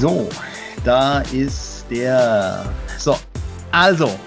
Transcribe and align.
So, 0.00 0.30
da 0.82 1.20
ist 1.30 1.84
der. 1.90 2.64
So, 2.96 3.18
also, 3.70 4.18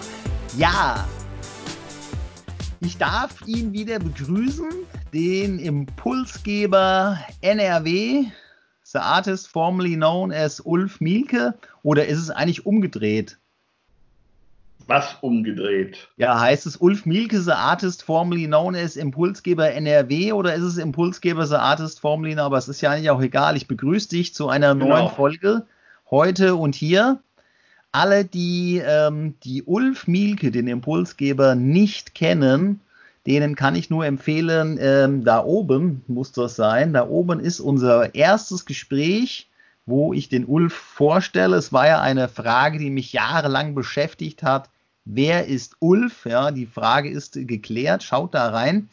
ja. 0.56 1.04
Ich 2.80 2.96
darf 3.00 3.42
ihn 3.48 3.74
wieder 3.74 3.98
begrüßen, 3.98 4.70
den 5.16 5.58
Impulsgeber 5.58 7.18
NRW, 7.42 8.26
the 8.84 9.00
artist 9.00 9.48
formerly 9.48 9.96
known 9.96 10.32
as 10.32 10.60
Ulf 10.60 11.02
Mielke. 11.02 11.56
Oder 11.82 12.06
ist 12.06 12.20
es 12.20 12.30
eigentlich 12.30 12.68
umgedreht? 12.68 13.40
Was 14.88 15.18
umgedreht? 15.22 16.10
Ja, 16.18 16.40
heißt 16.40 16.66
es 16.66 16.78
Ulf 16.78 17.06
Mielke, 17.06 17.40
the 17.40 17.52
artist 17.52 18.04
formerly 18.04 18.48
known 18.48 18.76
as 18.76 18.96
Impulsgeber 18.96 19.72
NRW 19.72 20.34
oder 20.34 20.54
ist 20.54 20.64
es 20.64 20.78
Impulsgeber, 20.78 21.46
the 21.46 21.56
artist 21.56 22.00
formerly 22.00 22.34
known? 22.34 22.46
Aber 22.46 22.58
es 22.58 22.68
ist 22.68 22.82
ja 22.82 22.92
eigentlich 22.92 23.10
auch 23.10 23.22
egal. 23.22 23.56
Ich 23.56 23.68
begrüße 23.68 24.10
dich 24.10 24.34
zu 24.34 24.50
einer 24.50 24.74
genau. 24.74 24.90
neuen 24.90 25.10
Folge 25.10 25.66
heute 26.12 26.56
und 26.56 26.76
hier. 26.76 27.20
Alle, 27.92 28.26
die 28.26 28.82
ähm, 28.86 29.36
die 29.44 29.64
Ulf 29.64 30.08
Mielke, 30.08 30.52
den 30.52 30.68
Impulsgeber, 30.68 31.54
nicht 31.54 32.16
kennen, 32.16 32.82
denen 33.28 33.56
kann 33.56 33.76
ich 33.76 33.90
nur 33.90 34.06
empfehlen, 34.06 34.80
ähm, 34.82 35.24
da 35.24 35.44
oben 35.44 36.04
muss 36.08 36.32
das 36.32 36.56
sein. 36.56 36.94
Da 36.94 37.08
oben 37.08 37.40
ist 37.40 37.60
unser 37.60 38.16
erstes 38.16 38.66
Gespräch 38.66 39.48
wo 39.86 40.14
ich 40.14 40.30
den 40.30 40.46
Ulf 40.46 40.74
vorstelle. 40.74 41.58
Es 41.58 41.74
war 41.74 41.88
ja 41.88 42.02
eine 42.02 42.30
Frage, 42.30 42.80
die 42.80 42.90
mich 42.90 43.14
jahrelang 43.14 43.76
beschäftigt 43.76 44.44
hat. 44.44 44.70
Wer 45.06 45.48
ist 45.48 45.76
Ulf? 45.80 46.26
Ja, 46.26 46.52
die 46.52 46.66
Frage 46.66 47.10
ist 47.10 47.34
geklärt. 47.34 48.04
Schaut 48.04 48.34
da 48.34 48.50
rein. 48.50 48.90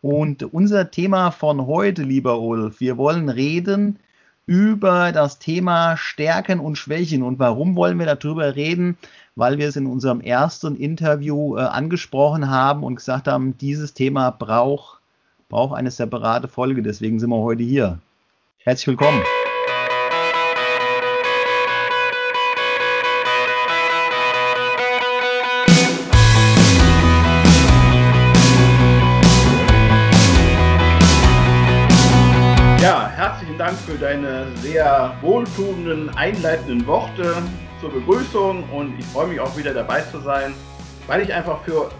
Und 0.00 0.42
unser 0.42 0.90
Thema 0.90 1.30
von 1.30 1.66
heute, 1.66 2.02
lieber 2.02 2.40
Ulf, 2.40 2.80
wir 2.80 2.96
wollen 2.96 3.28
reden 3.28 3.98
über 4.46 5.12
das 5.12 5.38
Thema 5.38 5.96
Stärken 5.96 6.58
und 6.58 6.76
Schwächen. 6.76 7.22
Und 7.22 7.38
warum 7.38 7.76
wollen 7.76 7.98
wir 7.98 8.06
darüber 8.06 8.56
reden? 8.56 8.98
Weil 9.36 9.58
wir 9.58 9.68
es 9.68 9.76
in 9.76 9.86
unserem 9.86 10.20
ersten 10.20 10.74
Interview 10.74 11.56
äh, 11.56 11.60
angesprochen 11.60 12.50
haben 12.50 12.82
und 12.82 12.96
gesagt 12.96 13.28
haben, 13.28 13.56
dieses 13.56 13.94
Thema 13.94 14.30
braucht, 14.30 15.00
braucht 15.48 15.76
eine 15.76 15.92
separate 15.92 16.48
Folge. 16.48 16.82
Deswegen 16.82 17.20
sind 17.20 17.30
wir 17.30 17.38
heute 17.38 17.62
hier. 17.62 17.98
Herzlich 18.58 18.88
willkommen. 18.88 19.22
Für 33.92 33.98
deine 33.98 34.46
sehr 34.56 35.14
wohltuenden, 35.20 36.08
einleitenden 36.16 36.86
Worte 36.86 37.34
zur 37.78 37.92
Begrüßung 37.92 38.64
und 38.70 38.98
ich 38.98 39.04
freue 39.04 39.26
mich 39.26 39.38
auch 39.38 39.54
wieder 39.54 39.74
dabei 39.74 40.00
zu 40.00 40.18
sein, 40.20 40.54
weil 41.06 41.20
ich 41.20 41.34
einfach 41.34 41.62
für 41.64 41.90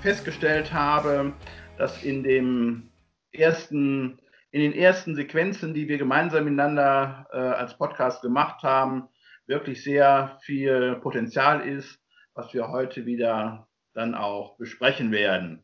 festgestellt 0.00 0.72
habe, 0.72 1.34
dass 1.76 2.02
in 2.02 2.22
dem 2.22 2.88
ersten, 3.30 4.18
in 4.52 4.62
den 4.62 4.72
ersten 4.72 5.14
Sequenzen, 5.14 5.74
die 5.74 5.86
wir 5.86 5.98
gemeinsam 5.98 6.44
miteinander 6.44 7.26
äh, 7.30 7.36
als 7.36 7.76
Podcast 7.76 8.22
gemacht 8.22 8.62
haben, 8.62 9.08
wirklich 9.46 9.84
sehr 9.84 10.38
viel 10.40 10.96
Potenzial 11.02 11.60
ist, 11.60 11.98
was 12.32 12.54
wir 12.54 12.68
heute 12.68 13.04
wieder 13.04 13.68
dann 13.92 14.14
auch 14.14 14.56
besprechen 14.56 15.12
werden. 15.12 15.62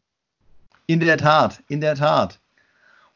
In 0.87 1.01
der 1.01 1.17
Tat, 1.17 1.63
in 1.69 1.81
der 1.81 1.95
Tat. 1.95 2.40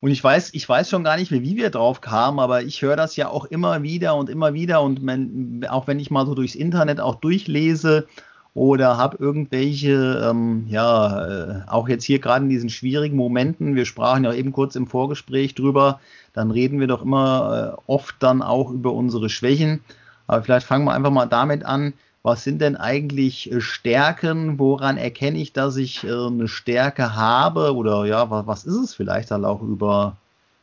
Und 0.05 0.11
ich 0.11 0.23
weiß, 0.23 0.51
ich 0.53 0.69
weiß 0.69 0.91
schon 0.91 1.03
gar 1.03 1.17
nicht 1.17 1.31
mehr, 1.31 1.41
wie 1.41 1.57
wir 1.57 1.71
drauf 1.71 2.03
kamen, 2.03 2.39
aber 2.39 2.63
ich 2.63 2.83
höre 2.83 2.95
das 2.95 3.17
ja 3.17 3.31
auch 3.31 3.47
immer 3.47 3.83
wieder 3.83 4.17
und 4.17 4.29
immer 4.29 4.53
wieder. 4.53 4.83
Und 4.83 5.03
man, 5.03 5.65
auch 5.71 5.87
wenn 5.87 5.99
ich 5.99 6.11
mal 6.11 6.27
so 6.27 6.35
durchs 6.35 6.55
Internet 6.55 7.01
auch 7.01 7.15
durchlese 7.15 8.07
oder 8.53 8.99
habe 8.99 9.17
irgendwelche, 9.19 10.29
ähm, 10.29 10.67
ja, 10.69 11.27
äh, 11.27 11.63
auch 11.69 11.89
jetzt 11.89 12.05
hier 12.05 12.19
gerade 12.19 12.45
in 12.45 12.51
diesen 12.51 12.69
schwierigen 12.69 13.17
Momenten, 13.17 13.77
wir 13.77 13.87
sprachen 13.87 14.25
ja 14.25 14.35
eben 14.35 14.53
kurz 14.53 14.77
im 14.77 14.87
Vorgespräch 14.87 15.55
drüber, 15.55 16.01
dann 16.35 16.51
reden 16.51 16.81
wir 16.81 16.87
doch 16.87 17.01
immer 17.01 17.79
äh, 17.79 17.83
oft 17.91 18.17
dann 18.19 18.43
auch 18.43 18.71
über 18.71 18.93
unsere 18.93 19.31
Schwächen. 19.31 19.81
Aber 20.27 20.43
vielleicht 20.43 20.67
fangen 20.67 20.85
wir 20.85 20.93
einfach 20.93 21.13
mal 21.13 21.25
damit 21.25 21.65
an, 21.65 21.95
was 22.25 22.43
sind 22.43 22.63
denn 22.63 22.75
eigentlich 22.75 23.53
äh, 23.53 23.61
Stärken? 23.61 24.59
Woran 24.59 24.97
erkenne 24.97 25.39
ich, 25.39 25.53
dass 25.53 25.77
ich 25.77 26.03
äh, 26.05 26.09
eine 26.09 26.49
Stärke 26.49 27.15
habe? 27.15 27.77
Oder 27.77 28.07
ja, 28.07 28.31
was, 28.31 28.47
was 28.47 28.65
ist 28.65 28.77
es 28.77 28.95
vielleicht 28.95 29.31
dann 29.31 29.45
auch 29.45 29.63
über, 29.63 30.17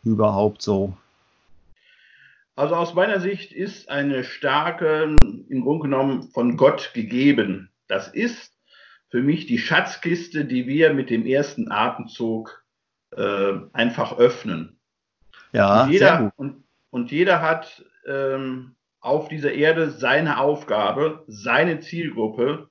überhaupt 0.04 0.64
so? 0.64 0.98
Also 2.56 2.76
aus 2.76 2.96
meiner 2.96 3.22
Sicht 3.22 3.54
ist 3.54 3.90
eine 3.90 4.24
Stärke 4.24 5.18
im 5.50 5.62
Grunde 5.62 5.84
genommen 5.84 6.24
von 6.24 6.58
Gott 6.58 6.92
gegeben. 6.94 7.70
Das 7.88 8.08
ist 8.08 8.54
für 9.10 9.22
mich 9.22 9.46
die 9.46 9.60
Schatzkiste, 9.60 10.46
die 10.46 10.66
wir 10.66 10.94
mit 10.94 11.12
dem 11.12 11.26
ersten 11.28 11.72
Atemzug 11.72 12.64
äh, 13.16 13.54
einfach 13.72 14.18
öffnen. 14.18 14.80
Ja, 15.54 15.84
und 15.84 15.92
jeder, 15.92 16.34
Und, 16.38 16.64
und 16.90 17.12
jeder 17.12 17.42
hat 17.42 17.86
ähm, 18.08 18.76
auf 19.02 19.28
dieser 19.28 19.52
Erde 19.52 19.90
seine 19.92 20.40
Aufgabe, 20.40 21.24
seine 21.28 21.80
Zielgruppe 21.80 22.70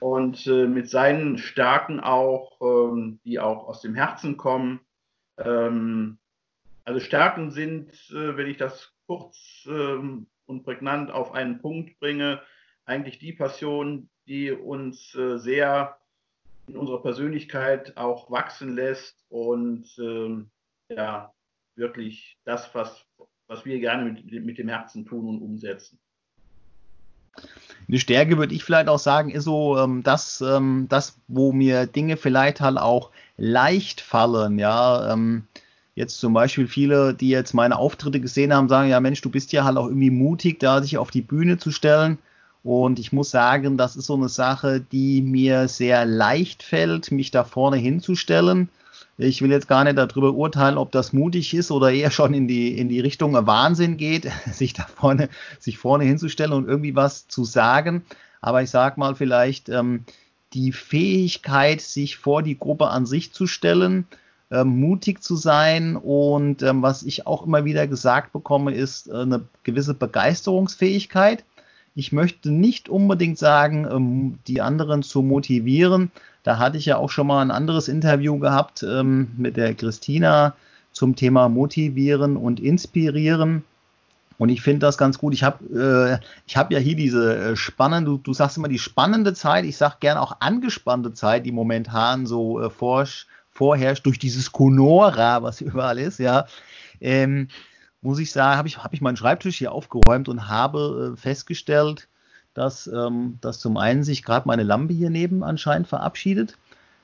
und 0.00 0.46
äh, 0.46 0.66
mit 0.66 0.88
seinen 0.88 1.38
Stärken 1.38 1.98
auch, 1.98 2.60
ähm, 2.60 3.20
die 3.24 3.40
auch 3.40 3.66
aus 3.66 3.80
dem 3.80 3.94
Herzen 3.94 4.36
kommen. 4.36 4.80
Ähm, 5.38 6.18
also 6.84 7.00
Stärken 7.00 7.50
sind, 7.50 7.90
äh, 8.10 8.36
wenn 8.36 8.48
ich 8.48 8.58
das 8.58 8.92
kurz 9.06 9.66
ähm, 9.66 10.26
und 10.46 10.64
prägnant 10.64 11.10
auf 11.10 11.32
einen 11.32 11.60
Punkt 11.60 11.98
bringe, 12.00 12.42
eigentlich 12.84 13.18
die 13.18 13.32
Passion, 13.32 14.10
die 14.26 14.50
uns 14.50 15.14
äh, 15.14 15.38
sehr 15.38 15.98
in 16.66 16.76
unserer 16.76 17.02
Persönlichkeit 17.02 17.96
auch 17.96 18.30
wachsen 18.30 18.74
lässt 18.74 19.24
und 19.28 19.88
ähm, 19.98 20.50
ja, 20.88 21.32
wirklich 21.76 22.38
das, 22.44 22.74
was 22.74 23.06
was 23.52 23.64
wir 23.66 23.78
gerne 23.78 24.10
mit, 24.10 24.44
mit 24.44 24.58
dem 24.58 24.68
Herzen 24.68 25.04
tun 25.04 25.28
und 25.28 25.42
umsetzen. 25.42 25.98
Eine 27.88 27.98
Stärke 27.98 28.38
würde 28.38 28.54
ich 28.54 28.64
vielleicht 28.64 28.88
auch 28.88 28.98
sagen, 28.98 29.30
ist 29.30 29.44
so 29.44 29.78
ähm, 29.78 30.02
das, 30.02 30.40
ähm, 30.40 30.86
das, 30.88 31.18
wo 31.28 31.52
mir 31.52 31.86
Dinge 31.86 32.16
vielleicht 32.16 32.60
halt 32.60 32.78
auch 32.78 33.10
leicht 33.36 34.00
fallen. 34.00 34.58
Ja, 34.58 35.12
ähm, 35.12 35.44
jetzt 35.94 36.18
zum 36.18 36.32
Beispiel 36.32 36.66
viele, 36.66 37.14
die 37.14 37.28
jetzt 37.28 37.52
meine 37.52 37.76
Auftritte 37.76 38.20
gesehen 38.20 38.54
haben, 38.54 38.68
sagen, 38.68 38.88
ja 38.88 39.00
Mensch, 39.00 39.20
du 39.20 39.30
bist 39.30 39.52
ja 39.52 39.64
halt 39.64 39.76
auch 39.76 39.86
irgendwie 39.86 40.10
mutig, 40.10 40.60
da 40.60 40.82
sich 40.82 40.96
auf 40.96 41.10
die 41.10 41.22
Bühne 41.22 41.58
zu 41.58 41.70
stellen. 41.70 42.18
Und 42.62 42.98
ich 42.98 43.12
muss 43.12 43.30
sagen, 43.30 43.76
das 43.76 43.96
ist 43.96 44.06
so 44.06 44.14
eine 44.14 44.28
Sache, 44.28 44.80
die 44.80 45.20
mir 45.20 45.68
sehr 45.68 46.06
leicht 46.06 46.62
fällt, 46.62 47.10
mich 47.10 47.32
da 47.32 47.44
vorne 47.44 47.76
hinzustellen. 47.76 48.68
Ich 49.22 49.40
will 49.40 49.50
jetzt 49.50 49.68
gar 49.68 49.84
nicht 49.84 49.96
darüber 49.96 50.32
urteilen, 50.32 50.78
ob 50.78 50.90
das 50.92 51.12
mutig 51.12 51.54
ist 51.54 51.70
oder 51.70 51.92
eher 51.92 52.10
schon 52.10 52.34
in 52.34 52.48
die, 52.48 52.76
in 52.76 52.88
die 52.88 53.00
Richtung 53.00 53.34
Wahnsinn 53.34 53.96
geht, 53.96 54.30
sich 54.52 54.72
da 54.72 54.84
vorne, 54.84 55.28
sich 55.58 55.78
vorne 55.78 56.04
hinzustellen 56.04 56.52
und 56.52 56.68
irgendwie 56.68 56.96
was 56.96 57.28
zu 57.28 57.44
sagen. 57.44 58.02
Aber 58.40 58.62
ich 58.62 58.70
sag 58.70 58.98
mal 58.98 59.14
vielleicht 59.14 59.68
ähm, 59.68 60.04
die 60.52 60.72
Fähigkeit, 60.72 61.80
sich 61.80 62.16
vor 62.16 62.42
die 62.42 62.58
Gruppe 62.58 62.88
an 62.88 63.06
sich 63.06 63.32
zu 63.32 63.46
stellen, 63.46 64.06
ähm, 64.50 64.80
mutig 64.80 65.22
zu 65.22 65.36
sein 65.36 65.96
und 65.96 66.62
ähm, 66.62 66.82
was 66.82 67.02
ich 67.04 67.26
auch 67.26 67.46
immer 67.46 67.64
wieder 67.64 67.86
gesagt 67.86 68.32
bekomme, 68.32 68.74
ist 68.74 69.08
äh, 69.08 69.14
eine 69.14 69.44
gewisse 69.62 69.94
Begeisterungsfähigkeit. 69.94 71.44
Ich 71.94 72.12
möchte 72.12 72.50
nicht 72.50 72.88
unbedingt 72.88 73.38
sagen, 73.38 73.86
ähm, 73.90 74.38
die 74.46 74.60
anderen 74.60 75.02
zu 75.02 75.22
motivieren, 75.22 76.10
da 76.42 76.58
hatte 76.58 76.78
ich 76.78 76.86
ja 76.86 76.96
auch 76.96 77.10
schon 77.10 77.26
mal 77.26 77.40
ein 77.40 77.50
anderes 77.50 77.88
Interview 77.88 78.38
gehabt 78.38 78.82
ähm, 78.82 79.30
mit 79.36 79.56
der 79.56 79.74
Christina 79.74 80.54
zum 80.92 81.16
Thema 81.16 81.48
Motivieren 81.48 82.36
und 82.36 82.60
Inspirieren. 82.60 83.64
Und 84.38 84.48
ich 84.48 84.62
finde 84.62 84.80
das 84.80 84.98
ganz 84.98 85.18
gut. 85.18 85.34
Ich 85.34 85.44
habe 85.44 86.18
äh, 86.20 86.26
ich 86.46 86.56
hab 86.56 86.72
ja 86.72 86.78
hier 86.78 86.96
diese 86.96 87.36
äh, 87.36 87.56
spannende, 87.56 88.10
du, 88.10 88.18
du 88.18 88.32
sagst 88.32 88.56
immer 88.56 88.68
die 88.68 88.78
spannende 88.78 89.34
Zeit, 89.34 89.64
ich 89.64 89.76
sage 89.76 89.96
gerne 90.00 90.20
auch 90.20 90.36
angespannte 90.40 91.12
Zeit, 91.12 91.46
die 91.46 91.52
momentan 91.52 92.26
so 92.26 92.60
äh, 92.60 92.70
vor, 92.70 93.06
vorherrscht 93.50 94.04
durch 94.04 94.18
dieses 94.18 94.50
Conora, 94.50 95.42
was 95.42 95.60
überall 95.60 95.98
ist, 95.98 96.18
ja. 96.18 96.46
Ähm, 97.00 97.48
muss 98.00 98.18
ich 98.18 98.32
sagen, 98.32 98.58
habe 98.58 98.66
ich, 98.66 98.78
hab 98.78 98.92
ich 98.94 99.00
meinen 99.00 99.16
Schreibtisch 99.16 99.58
hier 99.58 99.70
aufgeräumt 99.70 100.28
und 100.28 100.48
habe 100.48 101.12
äh, 101.12 101.16
festgestellt, 101.16 102.08
dass, 102.54 102.86
ähm, 102.86 103.38
dass 103.40 103.58
zum 103.58 103.76
einen 103.76 104.04
sich 104.04 104.22
gerade 104.22 104.46
meine 104.46 104.62
Lampe 104.62 104.94
hier 104.94 105.10
neben 105.10 105.42
anscheinend 105.42 105.88
verabschiedet, 105.88 106.56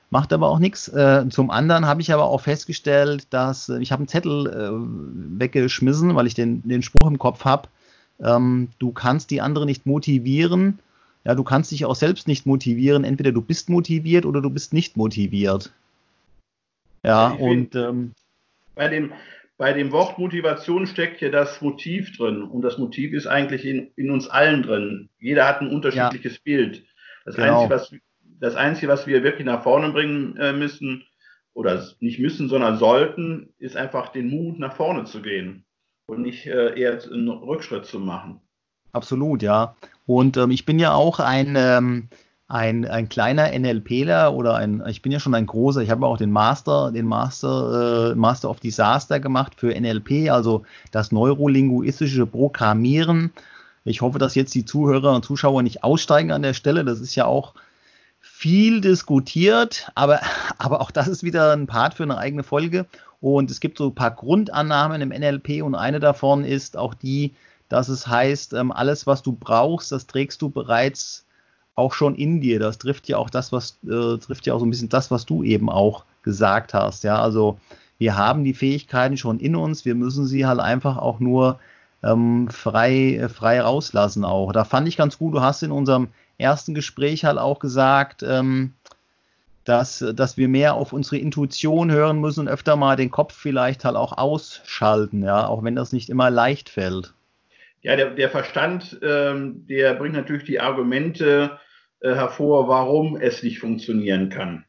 macht 0.09 0.33
aber 0.33 0.49
auch 0.49 0.59
nichts. 0.59 0.87
Äh, 0.87 1.25
zum 1.29 1.51
anderen 1.51 1.85
habe 1.85 2.01
ich 2.01 2.13
aber 2.13 2.25
auch 2.25 2.41
festgestellt, 2.41 3.27
dass 3.31 3.69
äh, 3.69 3.79
ich 3.79 3.91
habe 3.91 4.01
einen 4.01 4.07
Zettel 4.07 4.47
äh, 4.47 5.39
weggeschmissen, 5.39 6.15
weil 6.15 6.27
ich 6.27 6.33
den, 6.33 6.67
den 6.67 6.81
Spruch 6.81 7.07
im 7.07 7.19
Kopf 7.19 7.45
habe, 7.45 7.69
ähm, 8.21 8.69
du 8.79 8.91
kannst 8.91 9.31
die 9.31 9.41
anderen 9.41 9.67
nicht 9.67 9.85
motivieren, 9.85 10.79
ja, 11.25 11.35
du 11.35 11.43
kannst 11.43 11.71
dich 11.71 11.85
auch 11.85 11.95
selbst 11.95 12.27
nicht 12.27 12.45
motivieren, 12.45 13.03
entweder 13.03 13.31
du 13.31 13.41
bist 13.41 13.69
motiviert 13.69 14.25
oder 14.25 14.41
du 14.41 14.49
bist 14.49 14.73
nicht 14.73 14.97
motiviert. 14.97 15.71
Ja, 17.03 17.29
und 17.29 17.75
ähm, 17.75 18.13
bei 18.75 18.87
dem 18.87 19.11
bei 19.59 19.73
dem 19.73 19.91
Wort 19.91 20.17
Motivation 20.17 20.87
steckt 20.87 21.19
ja 21.19 21.27
das 21.27 21.61
Motiv 21.61 22.15
drin. 22.15 22.43
Und 22.43 22.61
das 22.61 22.77
Motiv 22.77 23.11
ist 23.11 23.27
eigentlich 23.27 23.65
in, 23.65 23.91
in 23.97 24.09
uns 24.09 24.29
allen 24.29 24.63
drin. 24.63 25.09
Jeder 25.19 25.45
hat 25.45 25.59
ein 25.59 25.69
unterschiedliches 25.69 26.35
ja. 26.35 26.41
Bild. 26.45 26.85
Das, 27.25 27.35
genau. 27.35 27.63
Einzige, 27.63 27.75
was, 27.75 27.95
das 28.39 28.55
Einzige, 28.55 28.87
was 28.87 29.05
wir 29.05 29.21
wirklich 29.21 29.45
nach 29.45 29.61
vorne 29.61 29.91
bringen 29.91 30.37
äh, 30.37 30.53
müssen, 30.53 31.03
oder 31.53 31.85
nicht 31.99 32.19
müssen, 32.19 32.47
sondern 32.47 32.77
sollten, 32.77 33.53
ist 33.57 33.75
einfach 33.75 34.13
den 34.13 34.29
Mut, 34.29 34.59
nach 34.59 34.77
vorne 34.77 35.03
zu 35.03 35.21
gehen 35.21 35.65
und 36.07 36.21
nicht 36.21 36.45
äh, 36.45 36.79
eher 36.79 36.97
einen 37.11 37.27
Rückschritt 37.27 37.85
zu 37.85 37.99
machen. 37.99 38.39
Absolut, 38.93 39.43
ja. 39.43 39.75
Und 40.05 40.37
ähm, 40.37 40.51
ich 40.51 40.65
bin 40.65 40.79
ja 40.79 40.93
auch 40.93 41.19
ein, 41.19 41.55
ähm, 41.57 42.07
ein, 42.49 42.85
ein 42.85 43.09
kleiner 43.09 43.51
NLPler 43.57 44.33
oder 44.33 44.55
ein, 44.55 44.83
ich 44.87 45.03
bin 45.03 45.11
ja 45.11 45.19
schon 45.19 45.35
ein 45.35 45.45
großer, 45.45 45.81
ich 45.81 45.91
habe 45.91 46.07
auch 46.07 46.17
den 46.17 46.31
Master, 46.31 46.91
den 46.91 47.05
Master, 47.05 48.11
äh, 48.11 48.15
Master 48.15 48.49
of 48.49 48.59
Disaster 48.59 49.19
gemacht 49.19 49.53
für 49.55 49.79
NLP, 49.79 50.31
also 50.31 50.63
das 50.91 51.11
neurolinguistische 51.11 52.25
Programmieren. 52.25 53.31
Ich 53.85 54.01
hoffe, 54.01 54.17
dass 54.17 54.33
jetzt 54.33 54.55
die 54.55 54.65
Zuhörer 54.65 55.13
und 55.13 55.23
Zuschauer 55.23 55.61
nicht 55.61 55.83
aussteigen 55.83 56.31
an 56.31 56.41
der 56.41 56.55
Stelle. 56.55 56.83
Das 56.83 56.99
ist 56.99 57.13
ja 57.13 57.25
auch 57.25 57.53
viel 58.19 58.81
diskutiert, 58.81 59.91
aber, 59.93 60.19
aber 60.57 60.81
auch 60.81 60.89
das 60.89 61.07
ist 61.07 61.23
wieder 61.23 61.53
ein 61.53 61.67
Part 61.67 61.93
für 61.93 62.03
eine 62.03 62.17
eigene 62.17 62.43
Folge. 62.43 62.87
Und 63.21 63.51
es 63.51 63.59
gibt 63.59 63.77
so 63.77 63.89
ein 63.89 63.95
paar 63.95 64.11
Grundannahmen 64.11 65.01
im 65.01 65.09
NLP 65.09 65.61
und 65.61 65.75
eine 65.75 65.99
davon 65.99 66.43
ist 66.43 66.77
auch 66.77 66.95
die, 66.95 67.35
dass 67.67 67.89
es 67.89 68.07
heißt, 68.07 68.53
ähm, 68.53 68.71
alles, 68.71 69.05
was 69.05 69.21
du 69.21 69.33
brauchst, 69.33 69.91
das 69.91 70.07
trägst 70.07 70.41
du 70.41 70.49
bereits 70.49 71.25
auch 71.79 71.93
schon 71.93 72.15
in 72.15 72.41
dir. 72.41 72.59
Das 72.59 72.77
trifft 72.77 73.07
ja 73.07 73.17
auch 73.17 73.29
das, 73.29 73.51
was 73.51 73.79
äh, 73.83 74.17
trifft 74.17 74.45
ja 74.45 74.53
auch 74.53 74.59
so 74.59 74.65
ein 74.65 74.69
bisschen 74.69 74.89
das, 74.89 75.09
was 75.09 75.25
du 75.25 75.43
eben 75.43 75.69
auch 75.69 76.05
gesagt 76.21 76.73
hast. 76.73 77.03
Ja, 77.03 77.21
also 77.21 77.57
wir 77.97 78.17
haben 78.17 78.43
die 78.43 78.53
Fähigkeiten 78.53 79.17
schon 79.17 79.39
in 79.39 79.55
uns, 79.55 79.85
wir 79.85 79.95
müssen 79.95 80.25
sie 80.25 80.45
halt 80.45 80.59
einfach 80.59 80.97
auch 80.97 81.19
nur 81.19 81.59
ähm, 82.03 82.49
frei, 82.49 83.15
äh, 83.15 83.29
frei 83.29 83.61
rauslassen 83.61 84.23
auch. 84.23 84.51
Da 84.51 84.63
fand 84.63 84.87
ich 84.87 84.97
ganz 84.97 85.17
gut, 85.17 85.33
du 85.33 85.41
hast 85.41 85.63
in 85.63 85.71
unserem 85.71 86.09
ersten 86.37 86.73
Gespräch 86.73 87.25
halt 87.25 87.37
auch 87.37 87.59
gesagt, 87.59 88.23
ähm, 88.23 88.73
dass, 89.65 90.03
dass 90.15 90.37
wir 90.37 90.47
mehr 90.47 90.73
auf 90.73 90.93
unsere 90.93 91.17
Intuition 91.17 91.91
hören 91.91 92.19
müssen 92.19 92.41
und 92.41 92.47
öfter 92.47 92.75
mal 92.75 92.95
den 92.95 93.11
Kopf 93.11 93.35
vielleicht 93.35 93.85
halt 93.85 93.95
auch 93.95 94.17
ausschalten, 94.17 95.23
ja, 95.23 95.45
auch 95.47 95.63
wenn 95.63 95.75
das 95.75 95.91
nicht 95.91 96.09
immer 96.09 96.29
leicht 96.29 96.69
fällt. 96.69 97.13
Ja, 97.81 97.95
der, 97.95 98.09
der 98.11 98.29
Verstand, 98.29 98.99
ähm, 99.03 99.65
der 99.67 99.93
bringt 99.93 100.15
natürlich 100.15 100.43
die 100.43 100.59
Argumente 100.59 101.59
hervor, 102.01 102.67
warum 102.67 103.17
es 103.17 103.43
nicht 103.43 103.59
funktionieren 103.59 104.29
kann. 104.29 104.65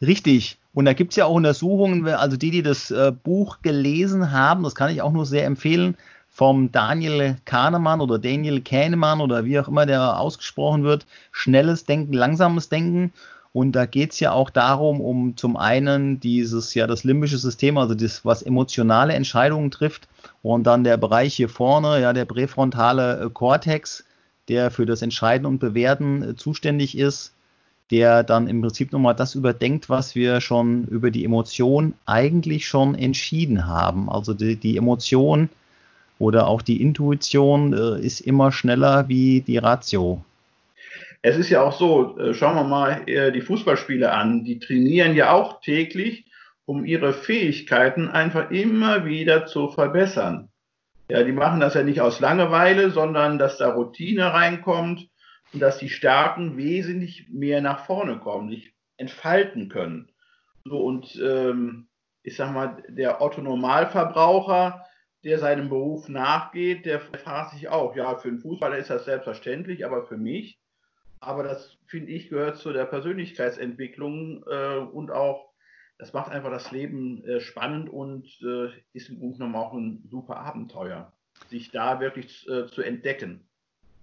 Richtig. 0.00 0.58
Und 0.72 0.86
da 0.86 0.92
gibt 0.92 1.12
es 1.12 1.16
ja 1.16 1.26
auch 1.26 1.34
Untersuchungen, 1.34 2.06
also 2.08 2.36
die, 2.36 2.50
die 2.50 2.62
das 2.62 2.90
äh, 2.90 3.12
Buch 3.12 3.58
gelesen 3.62 4.32
haben, 4.32 4.64
das 4.64 4.74
kann 4.74 4.90
ich 4.90 5.02
auch 5.02 5.12
nur 5.12 5.24
sehr 5.24 5.46
empfehlen, 5.46 5.96
vom 6.28 6.72
Daniel 6.72 7.36
Kahnemann 7.44 8.00
oder 8.00 8.18
Daniel 8.18 8.60
Kahnemann 8.60 9.20
oder 9.20 9.44
wie 9.44 9.58
auch 9.60 9.68
immer 9.68 9.86
der 9.86 10.18
ausgesprochen 10.18 10.82
wird, 10.82 11.06
schnelles 11.30 11.84
Denken, 11.84 12.12
langsames 12.12 12.68
Denken. 12.68 13.12
Und 13.52 13.76
da 13.76 13.86
geht 13.86 14.10
es 14.10 14.18
ja 14.18 14.32
auch 14.32 14.50
darum, 14.50 15.00
um 15.00 15.36
zum 15.36 15.56
einen 15.56 16.18
dieses, 16.18 16.74
ja, 16.74 16.88
das 16.88 17.04
limbische 17.04 17.38
System, 17.38 17.78
also 17.78 17.94
das, 17.94 18.24
was 18.24 18.42
emotionale 18.42 19.12
Entscheidungen 19.12 19.70
trifft, 19.70 20.08
und 20.42 20.64
dann 20.64 20.82
der 20.82 20.96
Bereich 20.96 21.34
hier 21.34 21.48
vorne, 21.48 22.00
ja, 22.00 22.12
der 22.12 22.24
präfrontale 22.24 23.26
äh, 23.26 23.30
Kortex, 23.30 24.04
der 24.48 24.70
für 24.70 24.86
das 24.86 25.02
Entscheiden 25.02 25.46
und 25.46 25.58
Bewerten 25.58 26.22
äh, 26.22 26.36
zuständig 26.36 26.96
ist, 26.96 27.32
der 27.90 28.22
dann 28.22 28.48
im 28.48 28.62
Prinzip 28.62 28.92
nochmal 28.92 29.14
das 29.14 29.34
überdenkt, 29.34 29.88
was 29.88 30.14
wir 30.14 30.40
schon 30.40 30.84
über 30.84 31.10
die 31.10 31.24
Emotion 31.24 31.94
eigentlich 32.06 32.66
schon 32.66 32.94
entschieden 32.94 33.66
haben. 33.66 34.08
Also 34.08 34.32
die, 34.34 34.56
die 34.56 34.76
Emotion 34.76 35.48
oder 36.18 36.46
auch 36.46 36.62
die 36.62 36.80
Intuition 36.80 37.72
äh, 37.72 38.00
ist 38.00 38.20
immer 38.20 38.52
schneller 38.52 39.08
wie 39.08 39.42
die 39.42 39.58
Ratio. 39.58 40.24
Es 41.22 41.36
ist 41.36 41.50
ja 41.50 41.62
auch 41.62 41.76
so, 41.76 42.18
äh, 42.18 42.34
schauen 42.34 42.56
wir 42.56 42.64
mal 42.64 43.02
äh, 43.06 43.32
die 43.32 43.40
Fußballspieler 43.40 44.12
an, 44.12 44.44
die 44.44 44.58
trainieren 44.58 45.14
ja 45.14 45.32
auch 45.32 45.60
täglich, 45.60 46.24
um 46.66 46.84
ihre 46.84 47.12
Fähigkeiten 47.12 48.08
einfach 48.08 48.50
immer 48.50 49.04
wieder 49.04 49.46
zu 49.46 49.68
verbessern. 49.68 50.48
Ja, 51.08 51.22
die 51.22 51.32
machen 51.32 51.60
das 51.60 51.74
ja 51.74 51.82
nicht 51.82 52.00
aus 52.00 52.20
Langeweile, 52.20 52.90
sondern 52.90 53.38
dass 53.38 53.58
da 53.58 53.72
Routine 53.72 54.32
reinkommt 54.32 55.08
und 55.52 55.60
dass 55.60 55.78
die 55.78 55.90
Stärken 55.90 56.56
wesentlich 56.56 57.28
mehr 57.28 57.60
nach 57.60 57.84
vorne 57.84 58.18
kommen, 58.18 58.48
sich 58.48 58.74
entfalten 58.96 59.68
können. 59.68 60.10
So 60.64 60.78
und 60.78 61.20
ähm, 61.22 61.88
ich 62.22 62.36
sag 62.36 62.52
mal, 62.52 62.82
der 62.88 63.20
Otto 63.20 63.42
Normalverbraucher, 63.42 64.86
der 65.24 65.38
seinem 65.38 65.68
Beruf 65.68 66.08
nachgeht, 66.08 66.86
der 66.86 67.00
fragt 67.00 67.52
sich 67.52 67.68
auch, 67.68 67.94
ja, 67.96 68.16
für 68.16 68.28
einen 68.28 68.40
Fußballer 68.40 68.78
ist 68.78 68.90
das 68.90 69.04
selbstverständlich, 69.04 69.84
aber 69.84 70.04
für 70.06 70.16
mich, 70.16 70.58
aber 71.20 71.42
das 71.42 71.76
finde 71.86 72.12
ich 72.12 72.28
gehört 72.28 72.56
zu 72.56 72.72
der 72.72 72.84
Persönlichkeitsentwicklung 72.84 74.44
äh, 74.46 74.76
und 74.78 75.10
auch, 75.10 75.53
das 75.98 76.12
macht 76.12 76.30
einfach 76.30 76.50
das 76.50 76.70
Leben 76.70 77.24
äh, 77.24 77.40
spannend 77.40 77.88
und 77.88 78.26
äh, 78.42 78.68
ist 78.92 79.08
im 79.08 79.18
Grunde 79.18 79.38
genommen 79.38 79.56
auch 79.56 79.72
ein 79.72 80.04
super 80.10 80.38
Abenteuer, 80.38 81.12
sich 81.50 81.70
da 81.70 82.00
wirklich 82.00 82.48
äh, 82.48 82.66
zu 82.66 82.82
entdecken. 82.82 83.40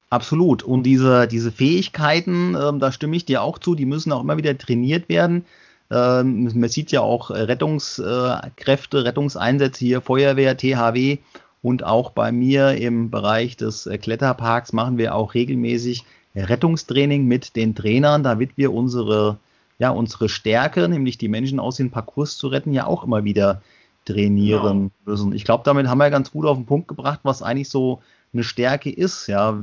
Absolut. 0.09 0.63
Und 0.63 0.83
diese, 0.83 1.27
diese 1.27 1.51
Fähigkeiten, 1.51 2.55
ähm, 2.55 2.79
da 2.79 2.91
stimme 2.91 3.15
ich 3.15 3.25
dir 3.25 3.41
auch 3.41 3.57
zu, 3.59 3.75
die 3.75 3.85
müssen 3.85 4.11
auch 4.11 4.21
immer 4.21 4.38
wieder 4.38 4.57
trainiert 4.57 5.07
werden. 5.07 5.45
Ähm, 5.89 6.51
man 6.53 6.69
sieht 6.69 6.91
ja 6.91 7.01
auch 7.01 7.29
Rettungskräfte, 7.29 9.05
Rettungseinsätze 9.05 9.79
hier, 9.79 10.01
Feuerwehr, 10.01 10.57
THW 10.57 11.17
und 11.61 11.83
auch 11.83 12.11
bei 12.11 12.31
mir 12.31 12.71
im 12.75 13.09
Bereich 13.09 13.55
des 13.57 13.85
äh, 13.85 13.97
Kletterparks 13.97 14.73
machen 14.73 14.97
wir 14.97 15.15
auch 15.15 15.33
regelmäßig 15.33 16.03
Rettungstraining 16.35 17.25
mit 17.25 17.55
den 17.55 17.75
Trainern, 17.75 18.23
damit 18.23 18.57
wir 18.57 18.73
unsere, 18.73 19.38
ja, 19.81 19.89
unsere 19.89 20.29
Stärke, 20.29 20.87
nämlich 20.87 21.17
die 21.17 21.27
Menschen 21.27 21.59
aus 21.59 21.77
dem 21.77 21.89
Parcours 21.89 22.37
zu 22.37 22.49
retten, 22.49 22.71
ja 22.71 22.85
auch 22.85 23.03
immer 23.03 23.23
wieder 23.23 23.63
trainieren 24.05 24.91
genau. 25.05 25.11
müssen. 25.11 25.33
Ich 25.33 25.43
glaube, 25.43 25.63
damit 25.65 25.87
haben 25.87 25.97
wir 25.97 26.11
ganz 26.11 26.29
gut 26.29 26.45
auf 26.45 26.55
den 26.55 26.67
Punkt 26.67 26.87
gebracht, 26.87 27.21
was 27.23 27.41
eigentlich 27.41 27.69
so 27.69 27.99
eine 28.31 28.43
Stärke 28.43 28.91
ist. 28.91 29.25
Ja, 29.25 29.59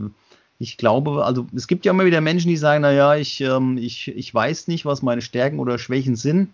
ich 0.58 0.76
glaube, 0.76 1.24
also 1.24 1.46
es 1.54 1.68
gibt 1.68 1.86
ja 1.86 1.92
immer 1.92 2.04
wieder 2.04 2.20
Menschen, 2.20 2.48
die 2.48 2.56
sagen, 2.56 2.82
naja, 2.82 3.14
ich, 3.14 3.40
ähm, 3.42 3.78
ich, 3.78 4.08
ich 4.08 4.34
weiß 4.34 4.66
nicht, 4.66 4.84
was 4.84 5.02
meine 5.02 5.22
Stärken 5.22 5.60
oder 5.60 5.78
Schwächen 5.78 6.16
sind. 6.16 6.48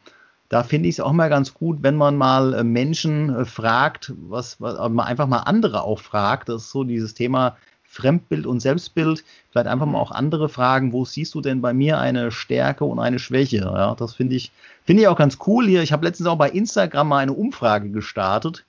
Da 0.50 0.62
finde 0.62 0.90
ich 0.90 0.96
es 0.96 1.00
auch 1.00 1.12
mal 1.12 1.30
ganz 1.30 1.54
gut, 1.54 1.78
wenn 1.80 1.96
man 1.96 2.18
mal 2.18 2.52
äh, 2.52 2.64
Menschen 2.64 3.34
äh, 3.34 3.44
fragt, 3.46 4.12
was, 4.28 4.60
was 4.60 4.76
man 4.90 5.06
einfach 5.06 5.26
mal 5.26 5.38
andere 5.38 5.84
auch 5.84 6.00
fragt. 6.00 6.50
Das 6.50 6.64
ist 6.64 6.70
so 6.70 6.84
dieses 6.84 7.14
Thema 7.14 7.56
Fremdbild 7.94 8.46
und 8.46 8.60
Selbstbild. 8.60 9.24
Vielleicht 9.50 9.68
einfach 9.68 9.86
mal 9.86 9.98
auch 9.98 10.10
andere 10.10 10.48
fragen, 10.48 10.92
wo 10.92 11.04
siehst 11.04 11.34
du 11.34 11.40
denn 11.40 11.60
bei 11.60 11.72
mir 11.72 11.98
eine 11.98 12.30
Stärke 12.30 12.84
und 12.84 12.98
eine 12.98 13.18
Schwäche? 13.18 13.58
Ja, 13.58 13.94
das 13.94 14.14
finde 14.14 14.36
ich, 14.36 14.52
finde 14.84 15.02
ich 15.02 15.08
auch 15.08 15.16
ganz 15.16 15.38
cool 15.46 15.66
hier. 15.66 15.82
Ich 15.82 15.92
habe 15.92 16.04
letztens 16.04 16.28
auch 16.28 16.38
bei 16.38 16.50
Instagram 16.50 17.08
mal 17.08 17.18
eine 17.18 17.32
Umfrage 17.32 17.90
gestartet 17.90 18.64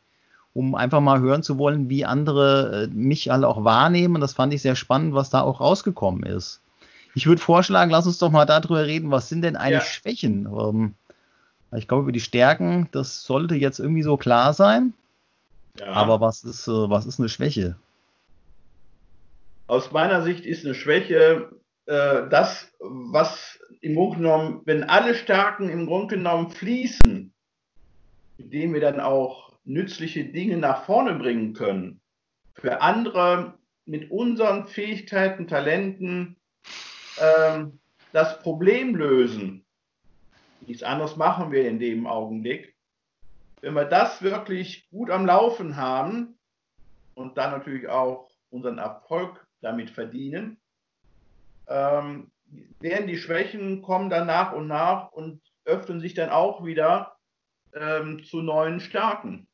um 0.56 0.74
einfach 0.74 1.02
mal 1.02 1.20
hören 1.20 1.44
zu 1.44 1.58
wollen, 1.58 1.90
wie 1.90 2.06
andere 2.06 2.86
äh, 2.86 2.88
mich 2.88 3.30
alle 3.30 3.46
auch 3.46 3.66
wahrnehmen. 3.66 4.22
Das 4.22 4.32
fand 4.32 4.54
ich 4.54 4.62
sehr 4.62 4.78
spannend, 4.78 5.14
was 5.14 5.30
da 5.30 5.42
auch 5.42 5.60
rausgekommen 5.60 6.24
ist. 6.24 6.62
Ich 7.14 7.28
würde 7.28 7.42
vorschlagen, 7.42 7.92
lass 7.92 8.08
uns 8.08 8.20
doch 8.20 8.32
mal 8.32 8.46
darüber 8.46 8.86
reden, 8.86 9.12
was 9.12 9.28
sind 9.28 9.42
denn 9.42 9.58
eigentlich 9.58 9.84
ja. 9.84 9.90
Schwächen? 9.90 10.48
Ähm, 10.48 10.94
ich 11.76 11.90
glaube, 11.90 12.04
über 12.04 12.14
die 12.14 12.22
Stärken, 12.22 12.88
das 12.94 13.24
sollte 13.24 13.56
jetzt 13.56 13.80
irgendwie 13.80 14.04
so 14.04 14.16
klar 14.16 14.54
sein. 14.54 14.94
Ja. 15.78 15.88
Aber 15.88 16.22
was 16.22 16.46
ist, 16.46 16.70
äh, 16.70 16.90
was 16.90 17.06
ist 17.06 17.20
eine 17.20 17.28
Schwäche? 17.28 17.76
Aus 19.68 19.92
meiner 19.92 20.22
Sicht 20.22 20.46
ist 20.46 20.64
eine 20.64 20.76
Schwäche 20.76 21.50
äh, 21.88 22.30
das, 22.30 22.72
was 22.80 23.60
im 23.82 23.96
Grunde 23.96 24.18
genommen, 24.18 24.62
wenn 24.66 24.84
alle 24.84 25.16
Stärken 25.16 25.70
im 25.70 25.88
Grunde 25.88 26.18
genommen 26.18 26.52
fließen, 26.52 27.34
indem 28.38 28.74
wir 28.74 28.82
dann 28.82 29.00
auch 29.00 29.54
nützliche 29.64 30.26
Dinge 30.26 30.58
nach 30.58 30.86
vorne 30.86 31.16
bringen 31.16 31.54
können, 31.54 32.00
für 32.54 32.82
andere 32.82 33.58
mit 33.86 34.12
unseren 34.12 34.68
Fähigkeiten, 34.68 35.48
Talenten 35.48 36.38
ähm, 37.20 37.80
das 38.12 38.40
Problem 38.40 38.96
lösen. 38.96 39.66
Nichts 40.62 40.84
anderes 40.84 41.16
machen 41.16 41.52
wir 41.52 41.68
in 41.68 41.80
dem 41.80 42.08
Augenblick. 42.08 42.76
Wenn 43.62 43.74
wir 43.74 43.86
das 43.86 44.22
wirklich 44.22 44.88
gut 44.90 45.10
am 45.10 45.26
Laufen 45.26 45.76
haben 45.76 46.38
und 47.16 47.38
dann 47.38 47.52
natürlich 47.52 47.88
auch 47.88 48.30
unseren 48.50 48.78
Erfolg 48.78 49.45
damit 49.62 49.90
verdienen, 49.90 50.58
ähm, 51.68 52.32
werden 52.80 53.08
die 53.08 53.18
Schwächen 53.18 53.82
kommen 53.82 54.10
dann 54.10 54.28
nach 54.28 54.54
und 54.54 54.68
nach 54.68 55.12
und 55.12 55.42
öffnen 55.66 56.00
sich 56.00 56.14
dann 56.14 56.30
auch 56.30 56.64
wieder 56.64 57.16
ähm, 57.74 58.24
zu 58.24 58.42
neuen 58.42 58.80
Stärken. 58.80 59.48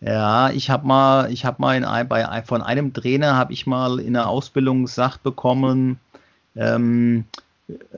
Ja, 0.00 0.50
ich 0.50 0.70
habe 0.70 0.86
mal, 0.86 1.30
ich 1.30 1.44
habe 1.44 1.60
mal 1.60 1.76
in, 1.76 2.08
bei, 2.08 2.42
von 2.42 2.62
einem 2.62 2.94
Trainer 2.94 3.36
habe 3.36 3.52
ich 3.52 3.66
mal 3.66 4.00
in 4.00 4.14
der 4.14 4.28
Ausbildung 4.28 4.84
gesagt 4.84 5.22
bekommen, 5.22 6.00
ähm, 6.56 7.26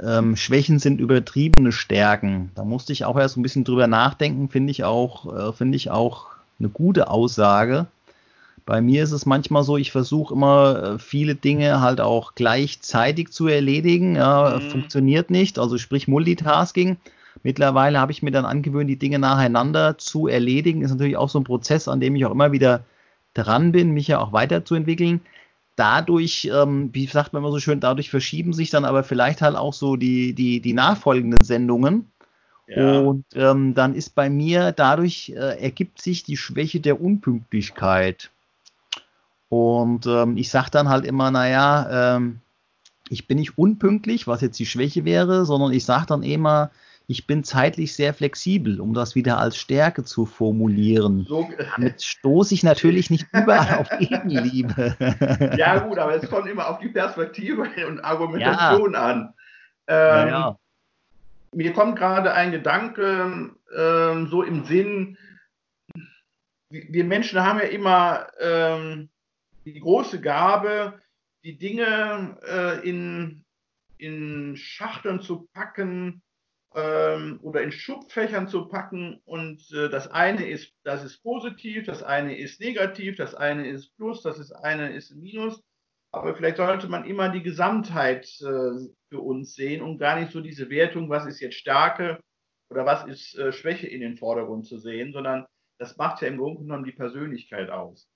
ähm, 0.03 0.37
Schwächen 0.37 0.79
sind 0.79 1.01
übertriebene 1.01 1.73
Stärken. 1.73 2.51
Da 2.55 2.65
musste 2.65 2.93
ich 2.93 3.05
auch 3.05 3.17
erst 3.17 3.37
ein 3.37 3.43
bisschen 3.43 3.65
drüber 3.65 3.87
nachdenken, 3.87 4.49
finde 4.49 4.73
ich 4.73 4.85
auch, 4.85 5.33
äh, 5.33 5.53
finde 5.53 5.77
ich 5.77 5.91
auch 5.91 6.27
eine 6.59 6.69
gute 6.69 7.09
Aussage. 7.09 7.87
Bei 8.65 8.81
mir 8.81 9.03
ist 9.03 9.13
es 9.13 9.27
manchmal 9.27 9.65
so, 9.65 9.77
ich 9.77 9.91
versuche 9.93 10.35
immer 10.35 10.83
äh, 10.83 10.99
viele 10.99 11.35
Dinge 11.35 11.81
halt 11.81 12.01
auch 12.01 12.35
gleichzeitig 12.35 13.31
zu 13.31 13.49
erledigen. 13.49 14.17
Ja, 14.17 14.59
mhm. 14.59 14.71
Funktioniert 14.71 15.31
nicht, 15.31 15.59
also 15.59 15.79
sprich 15.79 16.09
Multitasking. 16.09 16.97
Mittlerweile 17.43 17.99
habe 17.99 18.13
ich 18.13 18.23
mir 18.23 18.31
dann 18.31 18.45
angewöhnt, 18.45 18.89
die 18.89 18.99
Dinge 18.99 19.19
nacheinander 19.19 19.99
zu 19.99 20.29
erledigen. 20.29 20.83
Ist 20.83 20.91
natürlich 20.91 21.17
auch 21.17 21.29
so 21.29 21.41
ein 21.41 21.45
Prozess, 21.45 21.89
an 21.89 22.01
dem 22.01 22.15
ich 22.15 22.25
auch 22.25 22.31
immer 22.31 22.53
wieder 22.53 22.85
dran 23.35 23.73
bin, 23.73 23.91
mich 23.91 24.09
ja 24.09 24.21
auch 24.21 24.33
weiterzuentwickeln. 24.33 25.21
Dadurch, 25.75 26.51
ähm, 26.53 26.91
wie 26.93 27.07
sagt 27.07 27.33
man 27.33 27.43
immer 27.43 27.51
so 27.51 27.59
schön, 27.59 27.81
dadurch 27.81 28.11
verschieben 28.11 28.53
sich 28.53 28.71
dann 28.71 28.85
aber 28.85 29.03
vielleicht 29.05 29.41
halt 29.41 29.57
auch 29.57 29.73
so 29.73 29.97
die, 29.97 30.35
die, 30.35 30.61
die 30.61 30.75
nachfolgenden 30.75 31.43
Sendungen. 31.43 32.11
Ja. 32.67 33.01
Und 33.01 33.25
ähm, 33.35 33.75
dann 33.75 33.95
ist 33.95 34.15
bei 34.15 34.31
mir 34.31 34.73
dadurch 34.73 35.33
äh, 35.35 35.61
ergibt 35.61 36.01
sich 36.01 36.23
die 36.23 36.37
Schwäche 36.37 36.81
der 36.81 37.01
Unpünktlichkeit. 37.01 38.31
Und 39.53 40.07
ähm, 40.07 40.39
ich 40.39 40.49
sage 40.49 40.71
dann 40.71 40.89
halt 40.89 41.05
immer, 41.05 41.31
naja, 41.31 42.15
ähm, 42.17 42.41
ich 43.11 43.27
bin 43.29 43.37
nicht 43.37 43.59
unpünktlich, 43.59 44.27
was 44.27 44.41
jetzt 44.41 44.59
die 44.59 44.65
Schwäche 44.65 45.05
wäre, 45.05 45.45
sondern 45.45 45.75
ich 45.75 45.85
sage 45.85 46.07
dann 46.07 46.23
immer, 46.23 46.71
ich 47.07 47.27
bin 47.27 47.45
zeitlich 47.45 47.95
sehr 47.95 48.15
flexibel, 48.15 48.81
um 48.81 48.95
das 48.95 49.15
wieder 49.15 49.37
als 49.37 49.59
Stärke 49.59 50.05
zu 50.05 50.25
formulieren. 50.25 51.27
So, 51.29 51.51
Damit 51.77 52.03
stoße 52.03 52.55
ich 52.55 52.63
natürlich 52.63 53.11
nicht 53.11 53.27
überall 53.31 53.81
auf 53.81 53.91
Gegenliebe. 53.99 54.97
Ja, 55.59 55.81
gut, 55.81 55.99
aber 55.99 56.15
es 56.15 56.31
kommt 56.31 56.49
immer 56.49 56.71
auf 56.71 56.79
die 56.79 56.89
Perspektive 56.89 57.69
und 57.87 58.01
Argumentation 58.03 58.95
ja. 58.95 59.03
an. 59.03 59.35
Ähm, 59.87 60.29
ja. 60.29 60.57
Mir 61.55 61.75
kommt 61.75 61.97
gerade 61.97 62.33
ein 62.33 62.53
Gedanke, 62.53 63.51
ähm, 63.77 64.29
so 64.29 64.43
im 64.43 64.65
Sinn, 64.65 65.19
wir 66.71 67.05
Menschen 67.05 67.45
haben 67.45 67.59
ja 67.59 67.67
immer 67.67 68.29
ähm, 68.41 69.11
die 69.65 69.81
große 69.81 70.21
Gabe, 70.21 71.01
die 71.45 71.57
Dinge 71.57 72.39
äh, 72.47 72.89
in, 72.89 73.45
in 73.99 74.57
Schachteln 74.57 75.21
zu 75.21 75.49
packen, 75.53 76.23
ähm, 76.75 77.39
oder 77.43 77.63
in 77.63 77.73
Schubfächern 77.73 78.49
zu 78.49 78.69
packen. 78.69 79.21
Und 79.25 79.71
äh, 79.73 79.89
das 79.89 80.09
eine 80.09 80.49
ist, 80.49 80.73
das 80.85 81.05
ist 81.05 81.23
positiv, 81.23 81.85
das 81.85 82.03
eine 82.03 82.37
ist 82.37 82.61
negativ, 82.61 83.17
das 83.17 83.35
eine 83.35 83.69
ist 83.69 83.95
Plus, 83.97 84.23
das 84.23 84.39
ist 84.39 84.53
eine 84.53 84.93
ist 84.93 85.15
Minus. 85.15 85.63
Aber 86.13 86.35
vielleicht 86.35 86.59
sollte 86.59 86.89
man 86.89 87.05
immer 87.05 87.31
die 87.31 87.43
Gesamtheit 87.43 88.27
äh, 88.41 88.89
für 89.09 89.21
uns 89.21 89.55
sehen 89.55 89.83
und 89.83 89.99
gar 89.99 90.19
nicht 90.19 90.31
so 90.31 90.41
diese 90.41 90.69
Wertung, 90.69 91.09
was 91.09 91.27
ist 91.27 91.41
jetzt 91.41 91.57
Stärke 91.57 92.21
oder 92.71 92.85
was 92.85 93.07
ist 93.07 93.35
äh, 93.39 93.53
Schwäche 93.53 93.87
in 93.87 94.01
den 94.01 94.17
Vordergrund 94.17 94.67
zu 94.67 94.79
sehen, 94.79 95.13
sondern 95.13 95.47
das 95.79 95.97
macht 95.97 96.21
ja 96.23 96.29
im 96.29 96.37
Grunde 96.37 96.61
genommen 96.61 96.85
die 96.85 96.93
Persönlichkeit 96.93 97.71
aus. 97.71 98.09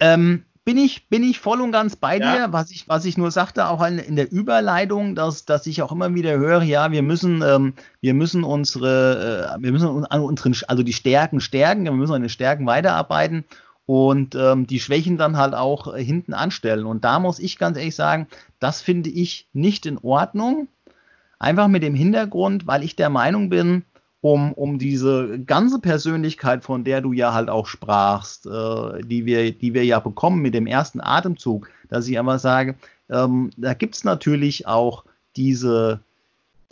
Ähm, 0.00 0.44
bin 0.68 0.76
ich, 0.76 1.08
bin 1.08 1.22
ich 1.22 1.38
voll 1.38 1.62
und 1.62 1.72
ganz 1.72 1.96
bei 1.96 2.18
ja. 2.18 2.34
dir. 2.34 2.52
Was 2.52 2.70
ich, 2.70 2.86
was 2.88 3.06
ich 3.06 3.16
nur 3.16 3.30
sagte, 3.30 3.68
auch 3.68 3.82
in, 3.86 3.98
in, 3.98 4.16
der 4.16 4.30
Überleitung, 4.30 5.14
dass, 5.14 5.46
dass 5.46 5.66
ich 5.66 5.80
auch 5.80 5.92
immer 5.92 6.14
wieder 6.14 6.36
höre, 6.36 6.62
ja, 6.62 6.92
wir 6.92 7.02
müssen, 7.02 7.40
ähm, 7.40 7.72
wir 8.02 8.12
müssen 8.12 8.44
unsere, 8.44 9.56
äh, 9.56 9.62
wir 9.62 9.72
müssen 9.72 10.04
an 10.04 10.20
unseren, 10.20 10.54
also 10.68 10.82
die 10.82 10.92
Stärken 10.92 11.40
stärken, 11.40 11.84
wir 11.84 11.92
müssen 11.92 12.12
an 12.12 12.20
den 12.20 12.28
Stärken 12.28 12.66
weiterarbeiten 12.66 13.44
und 13.86 14.34
ähm, 14.34 14.66
die 14.66 14.80
Schwächen 14.80 15.16
dann 15.16 15.38
halt 15.38 15.54
auch 15.54 15.94
äh, 15.94 16.04
hinten 16.04 16.34
anstellen. 16.34 16.84
Und 16.84 17.02
da 17.02 17.18
muss 17.18 17.38
ich 17.38 17.56
ganz 17.56 17.78
ehrlich 17.78 17.94
sagen, 17.94 18.26
das 18.60 18.82
finde 18.82 19.08
ich 19.08 19.48
nicht 19.54 19.86
in 19.86 19.96
Ordnung. 19.96 20.68
Einfach 21.38 21.68
mit 21.68 21.82
dem 21.82 21.94
Hintergrund, 21.94 22.66
weil 22.66 22.84
ich 22.84 22.94
der 22.94 23.08
Meinung 23.08 23.48
bin, 23.48 23.86
um, 24.20 24.52
um 24.52 24.78
diese 24.78 25.38
ganze 25.40 25.78
Persönlichkeit, 25.78 26.64
von 26.64 26.84
der 26.84 27.00
du 27.00 27.12
ja 27.12 27.32
halt 27.32 27.48
auch 27.48 27.66
sprachst, 27.66 28.46
äh, 28.46 29.02
die, 29.02 29.26
wir, 29.26 29.52
die 29.52 29.74
wir 29.74 29.84
ja 29.84 30.00
bekommen 30.00 30.42
mit 30.42 30.54
dem 30.54 30.66
ersten 30.66 31.00
Atemzug, 31.00 31.70
dass 31.88 32.08
ich 32.08 32.18
einfach 32.18 32.40
sage, 32.40 32.74
ähm, 33.08 33.50
da 33.56 33.74
gibt 33.74 33.94
es 33.94 34.04
natürlich 34.04 34.66
auch 34.66 35.04
diese, 35.36 36.00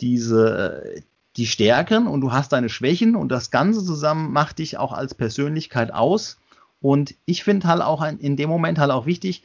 diese, 0.01 0.83
äh, 0.83 1.01
die 1.37 1.47
Stärken 1.47 2.07
und 2.07 2.21
du 2.21 2.31
hast 2.31 2.51
deine 2.51 2.69
Schwächen 2.69 3.15
und 3.15 3.29
das 3.29 3.51
Ganze 3.51 3.83
zusammen 3.85 4.33
macht 4.33 4.59
dich 4.59 4.77
auch 4.77 4.91
als 4.91 5.13
Persönlichkeit 5.13 5.93
aus. 5.93 6.37
Und 6.81 7.15
ich 7.25 7.43
finde 7.43 7.67
halt 7.67 7.81
auch 7.81 8.03
in 8.03 8.35
dem 8.35 8.49
Moment 8.49 8.79
halt 8.79 8.91
auch 8.91 9.05
wichtig, 9.05 9.43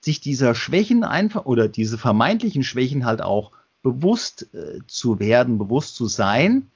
sich 0.00 0.20
dieser 0.20 0.54
Schwächen 0.54 1.04
einfach 1.04 1.44
oder 1.44 1.68
diese 1.68 1.98
vermeintlichen 1.98 2.62
Schwächen 2.62 3.04
halt 3.04 3.22
auch 3.22 3.52
bewusst 3.82 4.48
äh, 4.54 4.78
zu 4.86 5.18
werden, 5.18 5.58
bewusst 5.58 5.96
zu 5.96 6.06
sein 6.06 6.70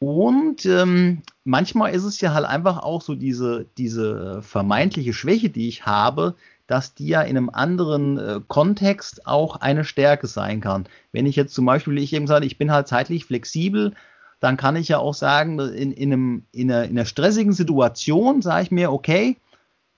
und 0.00 0.64
ähm, 0.64 1.20
manchmal 1.44 1.94
ist 1.94 2.04
es 2.04 2.20
ja 2.22 2.32
halt 2.32 2.46
einfach 2.46 2.78
auch 2.78 3.02
so 3.02 3.14
diese, 3.14 3.66
diese 3.76 4.40
vermeintliche 4.40 5.12
Schwäche, 5.12 5.50
die 5.50 5.68
ich 5.68 5.84
habe, 5.84 6.34
dass 6.66 6.94
die 6.94 7.08
ja 7.08 7.20
in 7.20 7.36
einem 7.36 7.50
anderen 7.50 8.16
äh, 8.16 8.40
Kontext 8.48 9.26
auch 9.26 9.56
eine 9.56 9.84
Stärke 9.84 10.26
sein 10.26 10.62
kann. 10.62 10.86
Wenn 11.12 11.26
ich 11.26 11.36
jetzt 11.36 11.52
zum 11.52 11.66
Beispiel, 11.66 11.98
ich 11.98 12.14
eben 12.14 12.26
sage, 12.26 12.46
ich 12.46 12.56
bin 12.56 12.72
halt 12.72 12.88
zeitlich 12.88 13.26
flexibel, 13.26 13.92
dann 14.40 14.56
kann 14.56 14.76
ich 14.76 14.88
ja 14.88 14.98
auch 14.98 15.12
sagen, 15.12 15.58
in, 15.58 15.92
in, 15.92 16.12
einem, 16.12 16.44
in, 16.52 16.72
einer, 16.72 16.84
in 16.84 16.92
einer 16.92 17.04
stressigen 17.04 17.52
Situation 17.52 18.40
sage 18.40 18.62
ich 18.62 18.70
mir, 18.70 18.92
okay, 18.92 19.36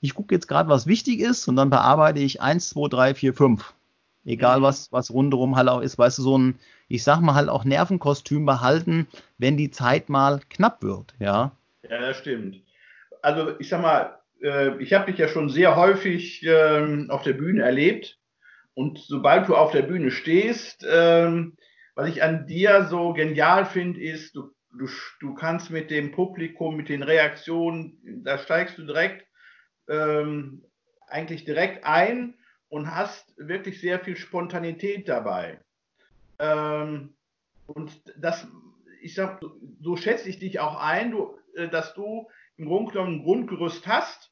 ich 0.01 0.15
gucke 0.15 0.35
jetzt 0.35 0.49
gerade, 0.49 0.69
was 0.69 0.89
wichtig 0.89 1.21
ist 1.21 1.47
und 1.47 1.55
dann 1.55 1.71
bearbeite 1.71 2.19
ich 2.19 2.43
1, 2.43 2.71
2, 2.71 2.89
3, 2.89 3.15
4, 3.15 3.35
5. 3.35 3.75
Egal 4.25 4.61
mhm. 4.61 4.63
was, 4.63 4.93
was 4.93 5.11
rundherum 5.11 5.57
halt 5.57 5.69
auch 5.69 5.81
ist, 5.81 5.99
weißt 5.99 6.19
du, 6.19 6.23
so 6.23 6.39
ein, 6.39 6.59
ich 6.89 7.03
sag 7.03 7.21
mal 7.21 7.35
halt 7.35 7.49
auch 7.49 7.65
Nervenkostüm 7.65 8.47
behalten, 8.47 9.09
wenn 9.39 9.57
die 9.57 9.71
Zeit 9.71 10.09
mal 10.09 10.41
knapp 10.49 10.83
wird, 10.83 11.15
ja. 11.19 11.53
Ja, 11.89 12.01
das 12.01 12.19
stimmt. 12.19 12.61
Also 13.23 13.59
ich 13.59 13.69
sag 13.69 13.83
mal, 13.83 14.19
äh, 14.43 14.77
ich 14.83 14.93
habe 14.93 15.11
dich 15.11 15.19
ja 15.19 15.29
schon 15.29 15.49
sehr 15.49 15.77
häufig 15.77 16.45
ähm, 16.47 17.09
auf 17.11 17.23
der 17.23 17.33
Bühne 17.33 17.63
erlebt 17.63 18.19
und 18.75 18.99
sobald 18.99 19.49
du 19.49 19.57
auf 19.57 19.73
der 19.73 19.83
Bühne 19.83 20.11
stehst, 20.11 20.87
ähm, 20.89 21.57
was 21.95 22.09
ich 22.09 22.23
an 22.23 22.47
dir 22.47 22.87
so 22.89 23.13
genial 23.13 23.67
finde, 23.67 24.01
ist, 24.01 24.35
du, 24.35 24.51
du, 24.79 24.89
du 25.21 25.35
kannst 25.35 25.71
mit 25.71 25.91
dem 25.91 26.13
Publikum, 26.13 26.77
mit 26.77 26.89
den 26.89 27.03
Reaktionen, 27.03 28.23
da 28.25 28.39
steigst 28.39 28.79
du 28.79 28.85
direkt, 28.85 29.27
ähm, 29.89 30.65
eigentlich 31.09 31.45
direkt 31.45 31.85
ein 31.85 32.35
und 32.73 32.91
hast 32.91 33.35
wirklich 33.37 33.83
sehr 33.83 34.01
viel 34.01 34.17
Spontanität 34.17 35.07
dabei. 35.07 35.61
Ähm, 36.39 37.13
und 37.67 38.01
das, 38.17 38.47
ich 39.03 39.15
sag, 39.15 39.43
so 39.83 39.97
schätze 39.97 40.31
ich 40.31 40.39
dich 40.39 40.59
auch 40.59 40.81
ein, 40.81 41.11
du, 41.11 41.37
äh, 41.55 41.69
dass 41.69 41.93
du 41.93 42.31
im 42.57 42.65
Grunde 42.65 42.93
genommen 42.93 43.17
ein 43.17 43.25
Grundgerüst 43.25 43.87
hast, 43.87 44.31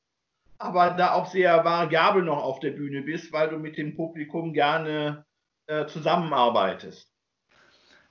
aber 0.57 0.93
da 0.93 1.13
auch 1.13 1.27
sehr 1.27 1.67
variabel 1.67 2.23
noch 2.23 2.43
auf 2.43 2.61
der 2.61 2.71
Bühne 2.71 3.03
bist, 3.03 3.31
weil 3.31 3.51
du 3.51 3.59
mit 3.59 3.77
dem 3.77 3.95
Publikum 3.95 4.55
gerne 4.55 5.27
äh, 5.67 5.85
zusammenarbeitest. 5.87 7.13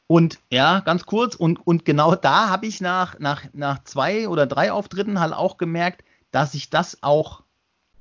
Und 0.05 0.39
ja, 0.51 0.81
ganz 0.81 1.07
kurz, 1.07 1.33
und, 1.33 1.65
und 1.65 1.86
genau 1.86 2.13
da 2.13 2.50
habe 2.50 2.67
ich 2.67 2.81
nach, 2.81 3.17
nach, 3.17 3.45
nach 3.53 3.83
zwei 3.83 4.27
oder 4.27 4.45
drei 4.45 4.71
Auftritten 4.71 5.19
halt 5.19 5.33
auch 5.33 5.57
gemerkt, 5.57 6.03
dass 6.29 6.53
ich 6.53 6.69
das 6.69 7.01
auch 7.01 7.41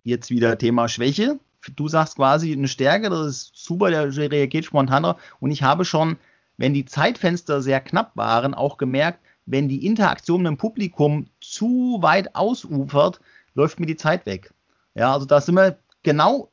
jetzt 0.02 0.28
wieder 0.28 0.58
Thema 0.58 0.90
Schwäche, 0.90 1.40
du 1.76 1.88
sagst 1.88 2.16
quasi 2.16 2.52
eine 2.52 2.68
Stärke, 2.68 3.10
das 3.10 3.26
ist 3.26 3.52
super, 3.54 3.90
der 3.90 4.14
reagiert 4.16 4.64
spontaner. 4.64 5.16
Und 5.40 5.50
ich 5.50 5.62
habe 5.62 5.84
schon, 5.84 6.16
wenn 6.56 6.74
die 6.74 6.84
Zeitfenster 6.84 7.62
sehr 7.62 7.80
knapp 7.80 8.12
waren, 8.14 8.54
auch 8.54 8.78
gemerkt, 8.78 9.20
wenn 9.46 9.68
die 9.68 9.86
Interaktion 9.86 10.42
mit 10.42 10.50
dem 10.50 10.58
Publikum 10.58 11.26
zu 11.40 11.98
weit 12.00 12.34
ausufert, 12.34 13.20
läuft 13.54 13.80
mir 13.80 13.86
die 13.86 13.96
Zeit 13.96 14.26
weg. 14.26 14.52
Ja, 14.94 15.14
also 15.14 15.26
da 15.26 15.40
sind 15.40 15.54
wir 15.54 15.78
genau, 16.02 16.50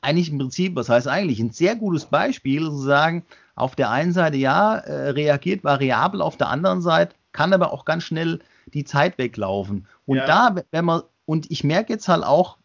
eigentlich 0.00 0.30
im 0.30 0.38
Prinzip, 0.38 0.76
was 0.76 0.88
heißt 0.88 1.08
eigentlich, 1.08 1.40
ein 1.40 1.50
sehr 1.50 1.76
gutes 1.76 2.06
Beispiel, 2.06 2.64
zu 2.64 2.78
sagen, 2.78 3.24
auf 3.54 3.74
der 3.74 3.90
einen 3.90 4.12
Seite 4.12 4.36
ja, 4.36 4.76
äh, 4.76 5.10
reagiert 5.10 5.64
variabel, 5.64 6.20
auf 6.20 6.36
der 6.36 6.48
anderen 6.48 6.82
Seite 6.82 7.14
kann 7.32 7.52
aber 7.52 7.72
auch 7.72 7.84
ganz 7.84 8.04
schnell 8.04 8.40
die 8.66 8.84
Zeit 8.84 9.18
weglaufen. 9.18 9.86
Und 10.06 10.16
ja. 10.16 10.26
da, 10.26 10.62
wenn 10.70 10.84
man, 10.84 11.02
und 11.26 11.50
ich 11.50 11.64
merke 11.64 11.92
jetzt 11.92 12.08
halt 12.08 12.24
auch, 12.24 12.56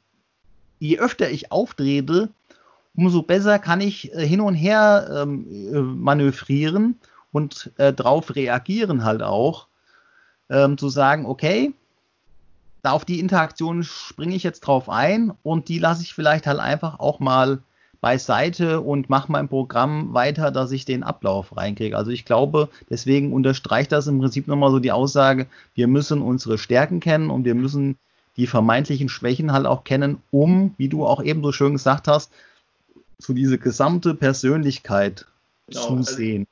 je 0.81 0.99
öfter 0.99 1.29
ich 1.29 1.51
auftrete, 1.51 2.29
umso 2.95 3.21
besser 3.21 3.59
kann 3.59 3.79
ich 3.79 4.13
äh, 4.13 4.27
hin 4.27 4.41
und 4.41 4.55
her 4.55 5.23
ähm, 5.23 5.45
äh, 5.49 5.79
manövrieren 5.79 6.99
und 7.31 7.71
äh, 7.77 7.93
darauf 7.93 8.35
reagieren 8.35 9.05
halt 9.05 9.21
auch. 9.21 9.67
Ähm, 10.49 10.77
zu 10.77 10.89
sagen, 10.89 11.25
okay, 11.25 11.73
da 12.81 12.91
auf 12.91 13.05
die 13.05 13.21
Interaktion 13.21 13.83
springe 13.83 14.35
ich 14.35 14.43
jetzt 14.43 14.61
drauf 14.61 14.89
ein 14.89 15.31
und 15.43 15.69
die 15.69 15.79
lasse 15.79 16.01
ich 16.01 16.13
vielleicht 16.13 16.45
halt 16.45 16.59
einfach 16.59 16.99
auch 16.99 17.19
mal 17.19 17.59
beiseite 18.01 18.81
und 18.81 19.09
mache 19.09 19.31
mein 19.31 19.47
Programm 19.47 20.13
weiter, 20.13 20.51
dass 20.51 20.71
ich 20.71 20.83
den 20.83 21.03
Ablauf 21.03 21.55
reinkriege. 21.55 21.95
Also 21.95 22.09
ich 22.09 22.25
glaube, 22.25 22.67
deswegen 22.89 23.31
unterstreicht 23.31 23.91
das 23.91 24.07
im 24.07 24.19
Prinzip 24.19 24.47
nochmal 24.47 24.71
so 24.71 24.79
die 24.79 24.91
Aussage, 24.91 25.45
wir 25.75 25.87
müssen 25.87 26.21
unsere 26.21 26.57
Stärken 26.57 26.99
kennen 26.99 27.29
und 27.29 27.45
wir 27.45 27.55
müssen 27.55 27.97
die 28.37 28.47
vermeintlichen 28.47 29.09
Schwächen 29.09 29.51
halt 29.51 29.65
auch 29.65 29.83
kennen, 29.83 30.21
um, 30.31 30.73
wie 30.77 30.89
du 30.89 31.05
auch 31.05 31.23
eben 31.23 31.43
so 31.43 31.51
schön 31.51 31.73
gesagt 31.73 32.07
hast, 32.07 32.31
so 33.17 33.33
diese 33.33 33.57
gesamte 33.57 34.15
Persönlichkeit 34.15 35.25
genau. 35.67 35.87
zusehen 35.87 36.47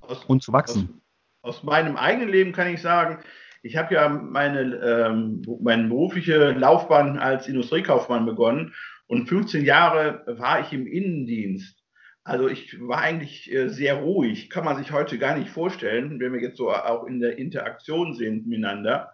also 0.00 0.14
aus, 0.14 0.24
und 0.26 0.42
zu 0.42 0.52
wachsen. 0.52 1.00
Aus, 1.42 1.56
aus, 1.56 1.62
meinem 1.62 1.96
eigenen 1.96 2.28
Leben 2.28 2.52
kann 2.52 2.68
ich 2.68 2.82
sagen, 2.82 3.18
ich 3.62 3.76
habe 3.76 3.94
ja 3.94 4.08
meine, 4.08 4.60
ähm, 4.60 5.42
meine 5.60 5.88
berufliche 5.88 6.50
Laufbahn 6.50 7.18
als 7.18 7.46
Industriekaufmann 7.46 8.26
begonnen 8.26 8.74
und 9.06 9.28
15 9.28 9.64
Jahre 9.64 10.24
war 10.26 10.60
ich 10.60 10.72
im 10.72 10.86
Innendienst. 10.86 11.78
Also 12.24 12.48
ich 12.48 12.80
war 12.80 12.98
eigentlich 12.98 13.52
äh, 13.52 13.68
sehr 13.68 13.96
ruhig, 13.96 14.48
kann 14.50 14.64
man 14.64 14.76
sich 14.76 14.92
heute 14.92 15.18
gar 15.18 15.36
nicht 15.36 15.50
vorstellen, 15.50 16.20
wenn 16.20 16.32
wir 16.32 16.40
jetzt 16.40 16.56
so 16.56 16.72
auch 16.72 17.04
in 17.04 17.20
der 17.20 17.38
Interaktion 17.38 18.14
sind 18.14 18.46
miteinander. 18.46 19.12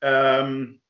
Ähm, 0.00 0.80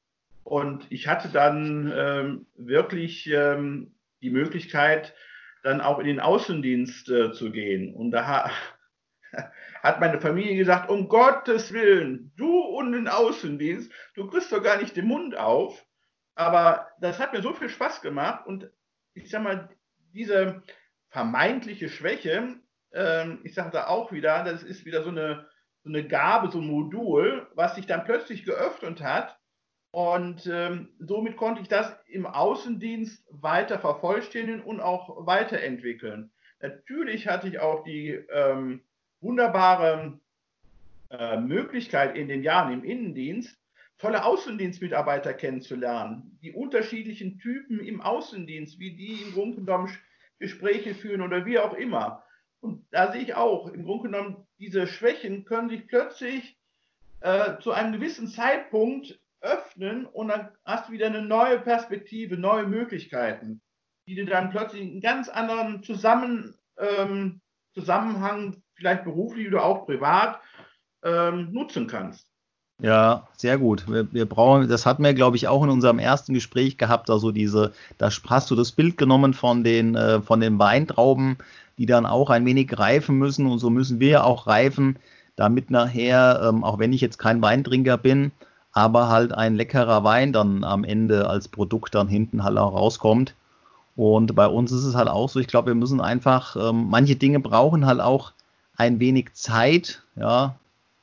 und 0.48 0.86
ich 0.88 1.08
hatte 1.08 1.28
dann 1.28 1.92
ähm, 1.94 2.46
wirklich 2.56 3.26
ähm, 3.26 3.94
die 4.22 4.30
Möglichkeit, 4.30 5.14
dann 5.62 5.82
auch 5.82 5.98
in 5.98 6.06
den 6.06 6.20
Außendienst 6.20 7.10
äh, 7.10 7.32
zu 7.32 7.50
gehen. 7.52 7.94
Und 7.94 8.12
da 8.12 8.26
ha 8.26 8.50
hat 9.82 10.00
meine 10.00 10.22
Familie 10.22 10.56
gesagt, 10.56 10.88
um 10.88 11.10
Gottes 11.10 11.74
Willen, 11.74 12.32
du 12.36 12.60
und 12.60 12.92
den 12.92 13.08
Außendienst, 13.08 13.92
du 14.14 14.26
kriegst 14.26 14.50
doch 14.50 14.62
gar 14.62 14.80
nicht 14.80 14.96
den 14.96 15.06
Mund 15.06 15.36
auf. 15.36 15.84
Aber 16.34 16.88
das 16.98 17.18
hat 17.18 17.34
mir 17.34 17.42
so 17.42 17.52
viel 17.52 17.68
Spaß 17.68 18.00
gemacht 18.00 18.46
und 18.46 18.70
ich 19.12 19.28
sag 19.28 19.42
mal, 19.42 19.68
diese 20.14 20.62
vermeintliche 21.10 21.90
Schwäche, 21.90 22.56
äh, 22.92 23.34
ich 23.44 23.52
sage 23.52 23.72
da 23.72 23.88
auch 23.88 24.12
wieder, 24.12 24.44
das 24.44 24.62
ist 24.62 24.86
wieder 24.86 25.02
so 25.02 25.10
eine, 25.10 25.46
so 25.84 25.90
eine 25.90 26.08
Gabe, 26.08 26.50
so 26.50 26.58
ein 26.58 26.66
Modul, 26.66 27.46
was 27.54 27.74
sich 27.74 27.86
dann 27.86 28.04
plötzlich 28.04 28.46
geöffnet 28.46 29.02
hat 29.02 29.37
und 29.90 30.46
ähm, 30.46 30.88
somit 30.98 31.36
konnte 31.36 31.62
ich 31.62 31.68
das 31.68 31.96
im 32.06 32.26
Außendienst 32.26 33.24
weiter 33.30 33.78
vervollständigen 33.78 34.62
und 34.62 34.80
auch 34.80 35.26
weiterentwickeln. 35.26 36.30
Natürlich 36.60 37.26
hatte 37.28 37.48
ich 37.48 37.60
auch 37.60 37.84
die 37.84 38.10
ähm, 38.10 38.82
wunderbare 39.20 40.18
äh, 41.10 41.38
Möglichkeit 41.38 42.16
in 42.16 42.28
den 42.28 42.42
Jahren 42.42 42.72
im 42.72 42.84
Innendienst, 42.84 43.56
tolle 43.96 44.24
Außendienstmitarbeiter 44.24 45.32
kennenzulernen, 45.34 46.38
die 46.42 46.52
unterschiedlichen 46.52 47.38
Typen 47.38 47.80
im 47.80 48.00
Außendienst, 48.00 48.78
wie 48.78 48.92
die 48.92 49.22
im 49.22 49.32
Grunde 49.32 49.56
genommen 49.56 49.96
Gespräche 50.38 50.94
führen 50.94 51.22
oder 51.22 51.46
wie 51.46 51.58
auch 51.58 51.74
immer. 51.74 52.22
Und 52.60 52.84
da 52.90 53.12
sehe 53.12 53.22
ich 53.22 53.34
auch, 53.34 53.68
im 53.68 53.84
Grunde 53.84 54.10
genommen, 54.10 54.46
diese 54.58 54.86
Schwächen 54.86 55.44
können 55.44 55.68
sich 55.68 55.86
plötzlich 55.86 56.58
äh, 57.20 57.58
zu 57.60 57.72
einem 57.72 57.92
gewissen 57.92 58.28
Zeitpunkt 58.28 59.18
öffnen 59.40 60.06
und 60.06 60.28
dann 60.28 60.48
hast 60.64 60.88
du 60.88 60.92
wieder 60.92 61.06
eine 61.06 61.22
neue 61.22 61.58
Perspektive, 61.58 62.36
neue 62.36 62.66
Möglichkeiten, 62.66 63.60
die 64.06 64.14
du 64.14 64.24
dann 64.24 64.50
plötzlich 64.50 64.82
in 64.82 65.00
ganz 65.00 65.28
anderen 65.28 65.82
Zusammen, 65.82 66.54
ähm, 66.78 67.40
Zusammenhang, 67.74 68.62
vielleicht 68.74 69.04
beruflich 69.04 69.46
oder 69.48 69.64
auch 69.64 69.86
privat, 69.86 70.40
ähm, 71.04 71.52
nutzen 71.52 71.86
kannst. 71.86 72.28
Ja, 72.80 73.26
sehr 73.36 73.58
gut. 73.58 73.88
Wir, 73.88 74.12
wir, 74.12 74.26
brauchen, 74.26 74.68
das 74.68 74.86
hatten 74.86 75.02
wir, 75.02 75.12
glaube 75.12 75.36
ich, 75.36 75.48
auch 75.48 75.64
in 75.64 75.70
unserem 75.70 75.98
ersten 75.98 76.32
Gespräch 76.32 76.78
gehabt. 76.78 77.10
Also 77.10 77.32
diese, 77.32 77.72
da 77.98 78.08
hast 78.28 78.50
du 78.50 78.54
das 78.54 78.70
Bild 78.70 78.96
genommen 78.96 79.34
von 79.34 79.64
den, 79.64 79.96
äh, 79.96 80.22
von 80.22 80.40
den 80.40 80.60
Weintrauben, 80.60 81.38
die 81.76 81.86
dann 81.86 82.06
auch 82.06 82.30
ein 82.30 82.46
wenig 82.46 82.78
reifen 82.78 83.18
müssen. 83.18 83.46
Und 83.46 83.58
so 83.58 83.68
müssen 83.68 83.98
wir 83.98 84.24
auch 84.24 84.46
reifen, 84.46 84.96
damit 85.34 85.70
nachher, 85.70 86.40
ähm, 86.48 86.62
auch 86.62 86.78
wenn 86.78 86.92
ich 86.92 87.00
jetzt 87.00 87.18
kein 87.18 87.42
Weintrinker 87.42 87.98
bin, 87.98 88.30
aber 88.72 89.08
halt 89.08 89.32
ein 89.32 89.54
leckerer 89.54 90.04
Wein 90.04 90.32
dann 90.32 90.64
am 90.64 90.84
Ende 90.84 91.28
als 91.28 91.48
Produkt 91.48 91.94
dann 91.94 92.08
hinten 92.08 92.44
halt 92.44 92.58
auch 92.58 92.74
rauskommt. 92.74 93.34
Und 93.96 94.34
bei 94.36 94.46
uns 94.46 94.70
ist 94.70 94.84
es 94.84 94.94
halt 94.94 95.08
auch 95.08 95.28
so, 95.28 95.40
ich 95.40 95.48
glaube, 95.48 95.68
wir 95.68 95.74
müssen 95.74 96.00
einfach, 96.00 96.54
ähm, 96.56 96.86
manche 96.88 97.16
Dinge 97.16 97.40
brauchen 97.40 97.86
halt 97.86 98.00
auch 98.00 98.32
ein 98.76 99.00
wenig 99.00 99.32
Zeit, 99.34 100.02
ja, 100.14 100.54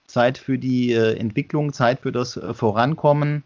Zeit 0.08 0.38
für 0.38 0.58
die 0.58 0.94
äh, 0.94 1.18
Entwicklung, 1.18 1.74
Zeit 1.74 2.00
für 2.00 2.12
das 2.12 2.38
äh, 2.38 2.54
Vorankommen 2.54 3.44